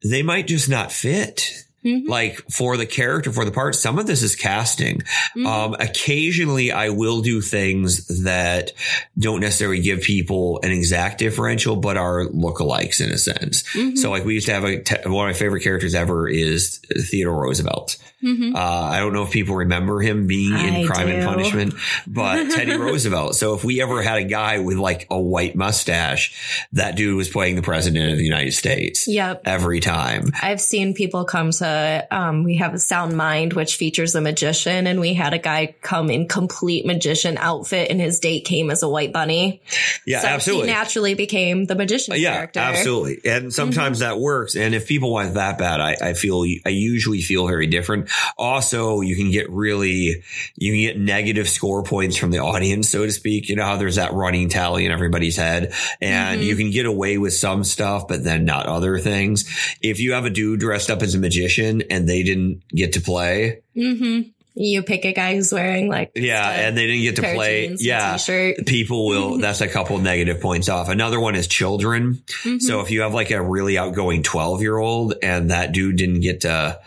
they 0.04 0.22
might 0.22 0.46
just 0.46 0.68
not 0.68 0.92
fit. 0.92 1.65
Mhm. 1.86 2.08
Like 2.08 2.42
for 2.50 2.76
the 2.76 2.86
character, 2.86 3.30
for 3.32 3.44
the 3.44 3.50
part, 3.52 3.74
some 3.76 3.98
of 3.98 4.06
this 4.06 4.22
is 4.22 4.34
casting. 4.34 5.02
Mhm. 5.36 5.46
Um, 5.46 5.76
occasionally 5.78 6.72
I 6.72 6.88
will 6.90 7.20
do 7.22 7.40
things 7.40 8.22
that 8.24 8.72
don't 9.18 9.40
necessarily 9.40 9.80
give 9.80 10.00
people 10.02 10.60
an 10.62 10.72
exact 10.72 11.18
differential, 11.18 11.76
but 11.76 11.96
are 11.96 12.26
lookalikes 12.26 13.00
in 13.00 13.10
a 13.10 13.18
sense. 13.18 13.62
Mhm. 13.74 13.96
So 13.96 14.10
like 14.10 14.24
we 14.24 14.34
used 14.34 14.46
to 14.46 14.52
have 14.54 14.64
a, 14.64 14.80
te- 14.82 15.08
one 15.08 15.28
of 15.28 15.34
my 15.34 15.38
favorite 15.38 15.62
characters 15.62 15.94
ever 15.94 16.28
is 16.28 16.80
Theodore 17.10 17.42
Roosevelt. 17.44 17.96
Mhm. 18.22 18.54
Uh, 18.54 18.58
I 18.58 18.98
don't 19.00 19.12
know 19.12 19.24
if 19.24 19.30
people 19.30 19.56
remember 19.56 20.00
him 20.00 20.26
being 20.26 20.52
in 20.52 20.74
I 20.74 20.84
Crime 20.86 21.08
and. 21.08 21.26
Punishment, 21.26 21.74
but 22.06 22.50
Teddy 22.54 22.76
Roosevelt. 22.76 23.34
So 23.34 23.54
if 23.54 23.64
we 23.64 23.82
ever 23.82 24.00
had 24.02 24.18
a 24.18 24.24
guy 24.24 24.58
with 24.60 24.78
like 24.78 25.06
a 25.10 25.20
white 25.20 25.54
mustache, 25.54 26.66
that 26.72 26.96
dude 26.96 27.16
was 27.16 27.28
playing 27.28 27.56
the 27.56 27.62
president 27.62 28.12
of 28.12 28.18
the 28.18 28.24
United 28.24 28.52
States 28.52 29.06
Yep. 29.06 29.42
every 29.44 29.80
time. 29.80 30.30
I've 30.40 30.60
seen 30.60 30.94
people 30.94 31.24
come 31.24 31.50
to, 31.50 32.06
um, 32.10 32.44
we 32.44 32.56
have 32.56 32.74
a 32.74 32.78
Sound 32.78 33.16
Mind, 33.16 33.52
which 33.52 33.76
features 33.76 34.14
a 34.14 34.20
magician, 34.20 34.86
and 34.86 35.00
we 35.00 35.14
had 35.14 35.34
a 35.34 35.38
guy 35.38 35.74
come 35.82 36.10
in 36.10 36.28
complete 36.28 36.86
magician 36.86 37.36
outfit, 37.38 37.90
and 37.90 38.00
his 38.00 38.20
date 38.20 38.44
came 38.44 38.70
as 38.70 38.82
a 38.82 38.88
white 38.88 39.12
bunny. 39.12 39.60
Yeah, 40.06 40.20
so 40.20 40.28
absolutely. 40.28 40.68
He 40.68 40.74
naturally 40.74 41.14
became 41.14 41.64
the 41.66 41.74
magician 41.74 42.14
yeah, 42.16 42.34
character. 42.34 42.60
Mm-hmm. 42.60 42.74
absolutely. 42.76 43.30
And 43.30 43.52
sometimes 43.52 43.98
that 43.98 44.18
works. 44.18 44.54
And 44.56 44.74
if 44.74 44.86
people 44.86 45.12
want 45.12 45.34
that 45.34 45.58
bad, 45.58 45.80
I, 45.80 45.96
I 46.00 46.12
feel, 46.14 46.44
I 46.64 46.70
usually 46.70 47.20
feel 47.20 47.46
very 47.46 47.66
different. 47.66 48.08
Also, 48.38 49.00
you 49.00 49.16
can 49.16 49.30
get 49.30 49.50
really, 49.50 50.22
you 50.56 50.72
can 50.72 50.80
get 50.80 50.98
negative 50.98 51.48
score 51.48 51.82
points 51.82 52.16
from 52.16 52.30
the 52.30 52.38
audience, 52.38 52.88
so 52.88 53.04
to 53.06 53.12
speak. 53.12 53.48
You 53.48 53.56
know 53.56 53.64
how 53.64 53.76
there's 53.76 53.96
that 53.96 54.12
running 54.12 54.48
tally 54.48 54.84
in 54.86 54.92
everybody's 54.92 55.36
head 55.36 55.72
and 56.00 56.40
Mm-hmm. 56.40 56.48
you 56.48 56.56
can 56.56 56.70
get 56.70 56.86
away 56.86 57.18
with 57.18 57.32
some 57.34 57.64
stuff, 57.64 58.08
but 58.08 58.24
then 58.24 58.44
not 58.44 58.66
other 58.66 58.98
things. 58.98 59.44
If 59.82 60.00
you 60.00 60.12
have 60.12 60.24
a 60.24 60.30
dude 60.30 60.60
dressed 60.60 60.90
up 60.90 61.02
as 61.02 61.14
a 61.14 61.18
magician 61.18 61.82
and 61.90 62.08
they 62.08 62.22
didn't 62.22 62.62
get 62.68 62.94
to 62.94 63.00
play, 63.00 63.60
hmm 63.74 64.20
You 64.54 64.82
pick 64.82 65.04
a 65.04 65.12
guy 65.12 65.34
who's 65.36 65.52
wearing 65.52 65.88
like 65.88 66.12
yeah, 66.14 66.48
and 66.50 66.76
they 66.76 66.86
didn't 66.86 67.02
get 67.02 67.16
to 67.16 67.22
play, 67.22 67.76
yeah, 67.78 68.16
t-shirt. 68.16 68.66
people 68.66 69.06
will 69.06 69.38
that's 69.38 69.60
a 69.60 69.68
couple 69.68 69.98
negative 69.98 70.40
points 70.40 70.68
off 70.70 70.88
another 70.88 71.20
one 71.20 71.34
is 71.36 71.46
children 71.46 72.22
Mhm. 72.42 72.60
so 72.62 72.80
if 72.80 72.90
you 72.90 73.02
have 73.02 73.12
like 73.14 73.30
a 73.30 73.42
really 73.42 73.76
outgoing 73.76 74.22
12 74.22 74.62
year 74.62 74.78
old 74.78 75.12
and 75.22 75.50
that 75.50 75.72
dude 75.72 75.96
didn't 75.96 76.20
get 76.20 76.40
to 76.42 76.80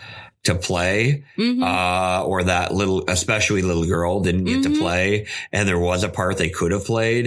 to 0.50 0.56
play 0.56 1.24
Mhm. 1.38 1.62
uh 1.64 2.24
or 2.30 2.44
that 2.44 2.74
little 2.74 3.04
especially 3.08 3.62
little 3.62 3.86
girl 3.96 4.20
didn't 4.28 4.46
get 4.52 4.64
to 4.64 4.70
Mhm. 4.70 4.80
play 4.84 5.08
and 5.54 5.68
there 5.70 5.80
was 5.90 6.04
a 6.04 6.10
part 6.10 6.38
they 6.38 6.50
could 6.50 6.72
have 6.72 6.86
played 6.86 7.26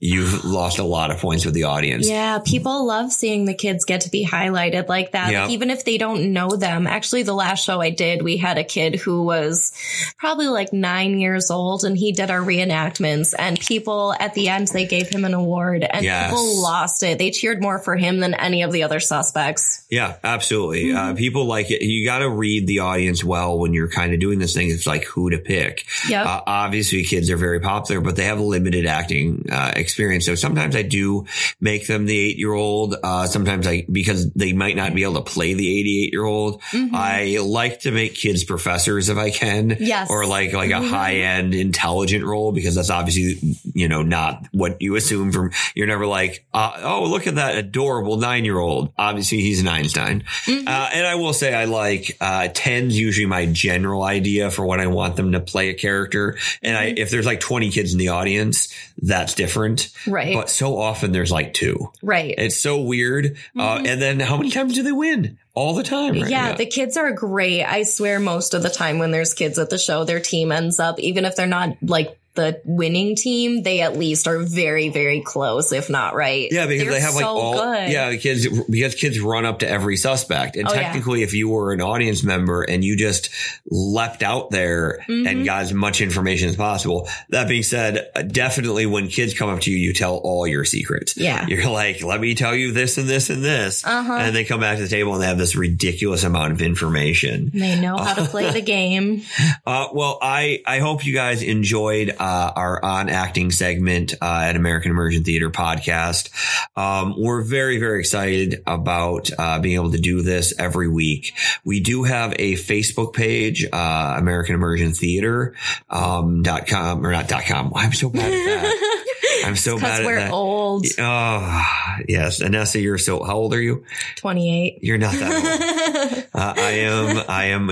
you've 0.00 0.44
lost 0.44 0.78
a 0.78 0.84
lot 0.84 1.10
of 1.10 1.18
points 1.18 1.44
with 1.44 1.54
the 1.54 1.64
audience 1.64 2.08
Yeah, 2.08 2.38
people 2.44 2.86
love 2.86 3.12
seeing 3.12 3.44
the 3.44 3.54
kids 3.54 3.84
get 3.84 4.02
to 4.02 4.10
be 4.10 4.26
highlighted 4.26 4.88
like 4.88 5.12
that, 5.12 5.32
Yeah. 5.32 5.42
like, 5.44 5.52
even 5.52 5.70
if 5.70 5.84
they 5.84 5.98
don't 5.98 6.32
know 6.32 6.48
them. 6.50 6.86
Actually, 6.86 7.22
the 7.22 7.32
last 7.34 7.64
show 7.64 7.80
I 7.80 7.90
did, 7.90 8.22
we 8.22 8.36
had 8.36 8.58
a 8.58 8.64
kid 8.64 8.96
who 8.96 9.22
was 9.22 9.72
probably 10.18 10.48
like 10.48 10.72
nine 10.72 11.18
years 11.18 11.50
old 11.50 11.84
and 11.84 11.96
he 11.96 12.12
did 12.12 12.30
our 12.30 12.40
reenactments 12.40 13.34
and 13.38 13.58
people 13.58 14.14
at 14.18 14.34
the 14.34 14.48
end, 14.48 14.68
they 14.68 14.86
gave 14.86 15.08
him 15.08 15.24
an 15.24 15.34
award 15.34 15.84
and 15.84 16.04
Yes. 16.04 16.30
people 16.30 16.62
lost 16.62 17.02
it. 17.02 17.18
They 17.18 17.30
cheered 17.30 17.62
more 17.62 17.78
for 17.78 17.96
him 17.96 18.20
than 18.20 18.34
any 18.34 18.62
of 18.62 18.72
the 18.72 18.82
other 18.82 19.00
suspects. 19.00 19.84
Yeah, 19.90 20.14
absolutely. 20.22 20.86
Mm-hmm. 20.86 20.96
Uh, 20.96 21.14
people 21.14 21.44
like 21.46 21.70
it. 21.70 21.82
You 21.82 22.04
got 22.04 22.18
to 22.18 22.28
read 22.28 22.66
the 22.66 22.80
audience 22.80 23.22
well 23.24 23.58
when 23.58 23.72
you're 23.74 23.88
kind 23.88 24.12
of 24.12 24.20
doing 24.20 24.38
this 24.38 24.54
thing. 24.54 24.68
It's 24.70 24.86
like 24.86 25.04
who 25.04 25.30
to 25.30 25.38
pick. 25.38 25.84
Yep. 26.08 26.26
Uh, 26.26 26.40
obviously, 26.46 27.04
kids 27.04 27.30
are 27.30 27.36
very 27.36 27.60
popular, 27.60 28.00
but 28.00 28.16
they 28.16 28.24
have 28.24 28.40
limited 28.40 28.86
acting 28.86 29.46
uh, 29.50 29.72
experience. 29.84 30.26
So 30.26 30.34
sometimes 30.34 30.74
I 30.74 30.82
do 30.82 31.26
make 31.60 31.86
them 31.86 32.06
the 32.06 32.18
eight 32.18 32.38
year 32.38 32.52
old. 32.52 32.96
Uh, 33.02 33.26
sometimes 33.26 33.66
I 33.66 33.84
because 33.90 34.30
they 34.32 34.52
might 34.52 34.76
not 34.76 34.94
be 34.94 35.02
able 35.04 35.22
to 35.22 35.30
play 35.32 35.54
the 35.54 35.68
eighty 35.78 36.04
eight 36.04 36.12
year 36.12 36.24
old. 36.24 36.60
Mhm. 36.72 36.92
I 36.94 37.38
like 37.38 37.80
to 37.80 37.90
make 37.90 38.14
kids 38.14 38.44
professors 38.44 39.08
if 39.08 39.18
I 39.18 39.30
can. 39.30 39.76
Yes. 39.78 40.08
Or 40.10 40.26
like 40.26 40.52
like 40.52 40.70
a 40.70 40.74
Mhm. 40.74 40.88
high 40.90 41.14
end 41.16 41.54
intelligent 41.54 42.24
role 42.24 42.50
because 42.52 42.74
that's 42.74 42.90
obviously 42.90 43.56
you 43.74 43.88
know 43.88 44.02
not 44.02 44.44
what 44.52 44.80
you 44.80 44.96
assume 44.96 45.30
from. 45.32 45.50
You're 45.74 45.86
never 45.86 46.06
like 46.06 46.44
uh, 46.54 46.72
oh 46.82 47.04
look 47.04 47.26
at 47.26 47.34
that 47.36 47.56
adorable 47.56 48.16
nine 48.16 48.44
year 48.44 48.58
old. 48.58 48.92
Obviously 48.98 49.38
he's 49.42 49.60
an 49.60 49.68
Einstein. 49.68 50.24
Mhm. 50.46 50.66
Uh, 50.66 50.88
and 50.94 51.06
I 51.06 51.14
will 51.16 51.32
say 51.34 51.52
I 51.54 51.64
like 51.66 52.16
uh, 52.20 52.48
10's 52.54 52.98
usually 52.98 53.26
my 53.26 53.46
general 53.46 54.02
idea 54.02 54.50
for 54.50 54.64
when 54.64 54.80
I 54.80 54.86
want 54.86 55.16
them 55.16 55.32
to 55.32 55.40
play 55.40 55.68
a 55.68 55.74
character. 55.74 56.38
And 56.62 56.76
I, 56.76 56.94
if 56.96 57.10
there's 57.10 57.26
like 57.26 57.40
20 57.40 57.70
kids 57.70 57.92
in 57.92 57.98
the 57.98 58.08
audience, 58.08 58.68
that's 59.02 59.34
different. 59.34 59.73
Right. 60.06 60.34
But 60.34 60.50
so 60.50 60.78
often 60.78 61.12
there's 61.12 61.32
like 61.32 61.54
two. 61.54 61.90
right. 62.02 62.34
It's 62.36 62.60
so 62.60 62.80
weird. 62.80 63.36
Uh, 63.58 63.78
Mhm. 63.78 63.86
and 63.88 64.02
then 64.02 64.20
how 64.20 64.36
many 64.36 64.50
times 64.50 64.74
do 64.74 64.82
they 64.82 64.92
win? 64.92 65.38
All 65.54 65.74
the 65.74 65.82
time. 65.84 66.14
right? 66.20 66.30
Yeah, 66.30 66.54
the 66.54 66.66
kids 66.66 66.96
are 66.96 67.12
great. 67.12 67.62
I 67.64 67.84
swear 67.84 68.18
most 68.18 68.54
of 68.54 68.62
the 68.62 68.70
time 68.70 68.98
when 68.98 69.10
there's 69.12 69.34
kids 69.34 69.58
at 69.58 69.70
the 69.70 69.78
show, 69.78 70.04
their 70.04 70.20
team 70.20 70.50
ends 70.52 70.80
up, 70.80 70.98
even 70.98 71.24
if 71.24 71.36
they're 71.36 71.46
not 71.46 71.76
like 71.82 72.18
the 72.34 72.60
winning 72.64 73.16
team, 73.16 73.62
they 73.62 73.80
at 73.80 73.96
least 73.96 74.26
are 74.26 74.38
very, 74.38 74.88
very 74.88 75.20
close, 75.20 75.72
if 75.72 75.88
not 75.88 76.14
right. 76.14 76.48
Yeah, 76.50 76.66
because 76.66 76.84
They're 76.84 76.92
they 76.94 77.00
have 77.00 77.14
like 77.14 77.22
so 77.24 77.28
all 77.36 77.54
good. 77.54 77.90
yeah, 77.90 78.14
kids 78.16 78.46
because 78.68 78.94
kids 78.94 79.20
run 79.20 79.44
up 79.44 79.60
to 79.60 79.68
every 79.68 79.96
suspect. 79.96 80.56
And 80.56 80.68
Oh, 80.68 80.74
yeah. 80.74 80.82
technically 80.82 81.22
if 81.22 81.32
you 81.34 81.48
were 81.48 81.72
an 81.72 81.80
audience 81.80 82.22
member 82.24 82.62
and 82.62 82.84
you 82.84 82.96
just 82.96 83.30
leapt 83.70 84.22
out 84.22 84.50
there 84.50 84.98
and 85.08 85.26
Mhm. 85.26 85.44
got 85.44 85.62
as 85.62 85.72
much 85.72 86.00
information 86.00 86.48
as 86.48 86.56
possible. 86.56 87.08
That 87.30 87.48
being 87.48 87.62
said, 87.62 88.08
uh, 88.16 88.22
definitely 88.22 88.86
when 88.86 89.08
kids 89.08 89.34
come 89.34 89.48
up 89.48 89.60
to 89.60 89.70
you, 89.70 89.76
you 89.76 89.92
tell 89.92 90.16
all 90.16 90.46
your 90.46 90.64
secrets. 90.64 91.16
Yeah. 91.16 91.46
You're 91.46 91.70
like, 91.70 92.02
let 92.02 92.20
me 92.20 92.34
tell 92.34 92.54
you 92.54 92.72
this 92.72 92.98
and 92.98 93.08
this 93.08 93.30
and 93.30 93.44
this. 93.44 93.84
Uh-huh. 93.86 94.12
And 94.12 94.34
they 94.34 94.44
come 94.44 94.60
back 94.60 94.76
to 94.78 94.82
the 94.82 94.88
table 94.88 95.14
and 95.14 95.22
they 95.22 95.26
have 95.26 95.38
this 95.38 95.54
ridiculous 95.56 96.24
amount 96.24 96.52
of 96.52 96.62
information. 96.62 97.50
They 97.54 97.78
know 97.80 97.96
how 97.96 98.14
to 98.14 98.24
play 98.24 98.50
the 98.52 98.60
game. 98.60 99.22
Uh, 99.66 99.88
well, 99.92 100.18
I, 100.20 100.62
I 100.66 100.78
hope 100.80 101.04
you 101.06 101.14
guys 101.14 101.42
enjoyed, 101.42 102.14
uh, 102.24 102.52
our 102.56 102.82
on 102.82 103.10
acting 103.10 103.50
segment 103.50 104.14
uh, 104.14 104.44
at 104.46 104.56
American 104.56 104.90
Immersion 104.92 105.24
Theater 105.24 105.50
podcast. 105.50 106.30
Um, 106.74 107.14
we're 107.18 107.42
very, 107.42 107.78
very 107.78 108.00
excited 108.00 108.62
about 108.66 109.28
uh, 109.38 109.58
being 109.58 109.74
able 109.74 109.90
to 109.90 109.98
do 109.98 110.22
this 110.22 110.58
every 110.58 110.88
week. 110.88 111.34
We 111.66 111.80
do 111.80 112.04
have 112.04 112.32
a 112.38 112.54
Facebook 112.54 113.12
page, 113.12 113.66
uh, 113.70 114.14
American 114.16 114.54
Immersion 114.54 114.94
Theater 114.94 115.54
um, 115.90 116.42
dot 116.42 116.66
com 116.66 117.04
or 117.04 117.12
not 117.12 117.28
dot 117.28 117.44
com. 117.44 117.72
I'm 117.76 117.92
so 117.92 118.08
bad 118.08 118.32
at 118.32 118.62
that. 118.62 119.00
I'm 119.44 119.56
so 119.56 119.78
bad 119.78 120.00
at 120.00 120.06
we're 120.06 120.16
that. 120.16 120.32
old. 120.32 120.86
Oh, 120.98 121.62
yes. 122.08 122.40
Anessa, 122.42 122.80
you're 122.80 122.96
so, 122.96 123.22
how 123.22 123.36
old 123.36 123.52
are 123.52 123.60
you? 123.60 123.84
28. 124.16 124.78
You're 124.80 124.96
not 124.96 125.12
that 125.12 126.14
old. 126.14 126.23
Uh, 126.34 126.52
I 126.56 126.70
am, 126.72 127.24
I 127.28 127.44
am 127.46 127.70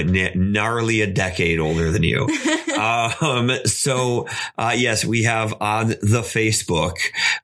gnarly 0.52 1.00
a 1.00 1.06
decade 1.06 1.58
older 1.60 1.90
than 1.90 2.02
you. 2.04 2.28
Um, 2.82 3.50
so, 3.64 4.26
uh, 4.58 4.74
yes, 4.76 5.04
we 5.04 5.22
have 5.24 5.54
on 5.60 5.88
the 5.88 6.22
Facebook, 6.24 6.96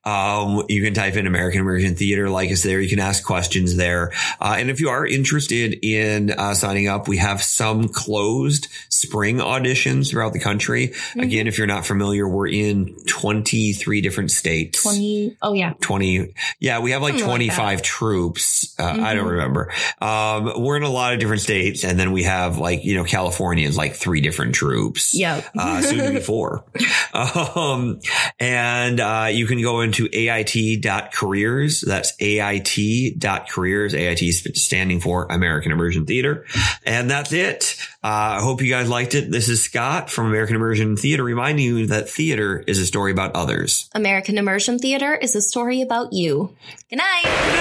um, 0.05 0.65
you 0.69 0.83
can 0.83 0.95
type 0.95 1.15
in 1.15 1.29
American 1.29 1.61
Immersion 1.61 1.95
Theater, 1.95 2.29
like 2.29 2.51
us 2.51 2.65
there. 2.65 2.81
You 2.81 2.89
can 2.89 2.99
ask 2.99 3.23
questions 3.25 3.77
there. 3.77 4.13
Uh, 4.41 4.57
and 4.59 4.69
if 4.69 4.81
you 4.81 4.89
are 4.89 5.07
interested 5.07 5.79
in, 5.85 6.33
uh, 6.33 6.55
signing 6.55 6.89
up, 6.89 7.07
we 7.07 7.19
have 7.19 7.41
some 7.41 7.87
closed 7.89 8.67
spring 8.89 9.37
auditions 9.39 10.11
throughout 10.11 10.33
the 10.33 10.41
country. 10.41 10.95
Again, 11.17 11.47
if 11.47 11.57
you're 11.57 11.69
not 11.69 11.87
familiar, 11.87 12.27
we're 12.27 12.49
in 12.49 12.97
23 13.07 14.01
different 14.01 14.33
states. 14.33 14.83
20. 14.83 15.37
Oh, 15.43 15.53
yeah. 15.53 15.75
20 15.81 16.35
yeah 16.59 16.81
we 16.81 16.91
have 16.93 17.03
like 17.03 17.13
Something 17.13 17.29
like 17.29 17.37
25 17.55 17.83
troops 17.83 18.75
uh, 18.79 18.85
i 18.85 19.15
don't 19.15 19.27
Mhm. 19.27 19.31
remember 19.31 19.73
um 20.01 20.53
we're 20.63 20.77
in 20.77 20.83
a 20.83 20.89
lot 20.89 21.08
of 21.15 21.21
different 21.21 21.43
states 21.43 21.85
and 21.85 21.99
then 21.99 22.13
we 22.13 22.23
have 22.25 22.59
like 22.59 22.85
you 22.85 22.95
know 22.97 23.05
california 23.05 23.67
is 23.67 23.77
like 23.77 23.95
three 23.95 24.21
different 24.21 24.55
troops 24.55 25.15
Yeah, 25.15 25.43
uh, 25.59 25.81
soon 25.81 26.05
to 26.05 26.11
be 26.13 26.21
four. 26.21 26.65
Um, 27.15 28.01
and, 28.39 29.01
uh, 29.01 29.29
you 29.33 29.47
can 29.47 29.61
go 29.63 29.81
into 29.81 30.09
AIT.careers. 30.13 31.81
That's 31.81 32.13
AIT.careers. 32.21 33.95
AIT 33.95 34.23
is 34.23 34.49
standing 34.55 35.01
for 35.01 35.27
American 35.27 35.73
Immersion 35.73 36.07
Theater. 36.07 36.45
And 36.87 37.11
that's 37.11 37.33
it. 37.33 37.77
Uh, 38.05 38.39
I 38.39 38.41
hope 38.41 38.63
you 38.63 38.71
guys 38.71 38.89
liked 38.89 39.15
it. 39.15 39.31
This 39.31 39.49
is 39.49 39.63
Scott 39.65 40.11
from 40.11 40.27
American 40.27 40.55
Immersion 40.57 40.97
Theater 40.97 41.25
reminding 41.25 41.65
you 41.65 41.87
that 41.87 42.09
theater 42.09 42.63
is 42.67 42.79
a 42.79 42.87
story 42.87 43.11
about 43.11 43.35
others. 43.35 43.89
American 43.95 44.39
Immersion 44.39 44.79
Theater 44.79 45.15
is 45.15 45.35
a 45.35 45.41
story 45.43 45.83
about 45.83 46.13
you. 46.13 46.55
Good 46.91 46.97
night. 46.99 47.25
Good 47.25 47.55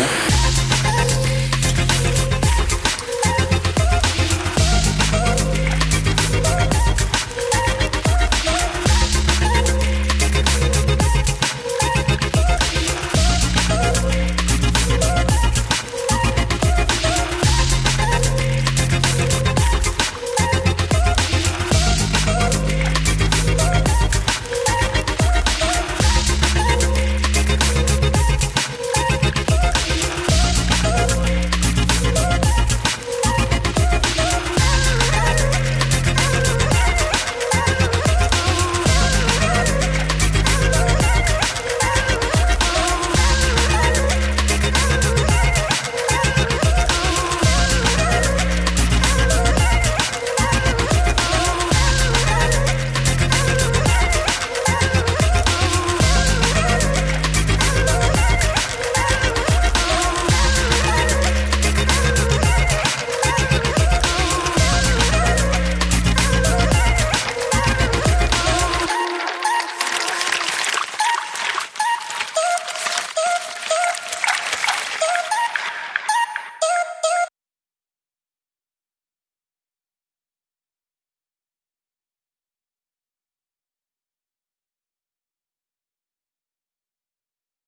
night. 0.00 0.36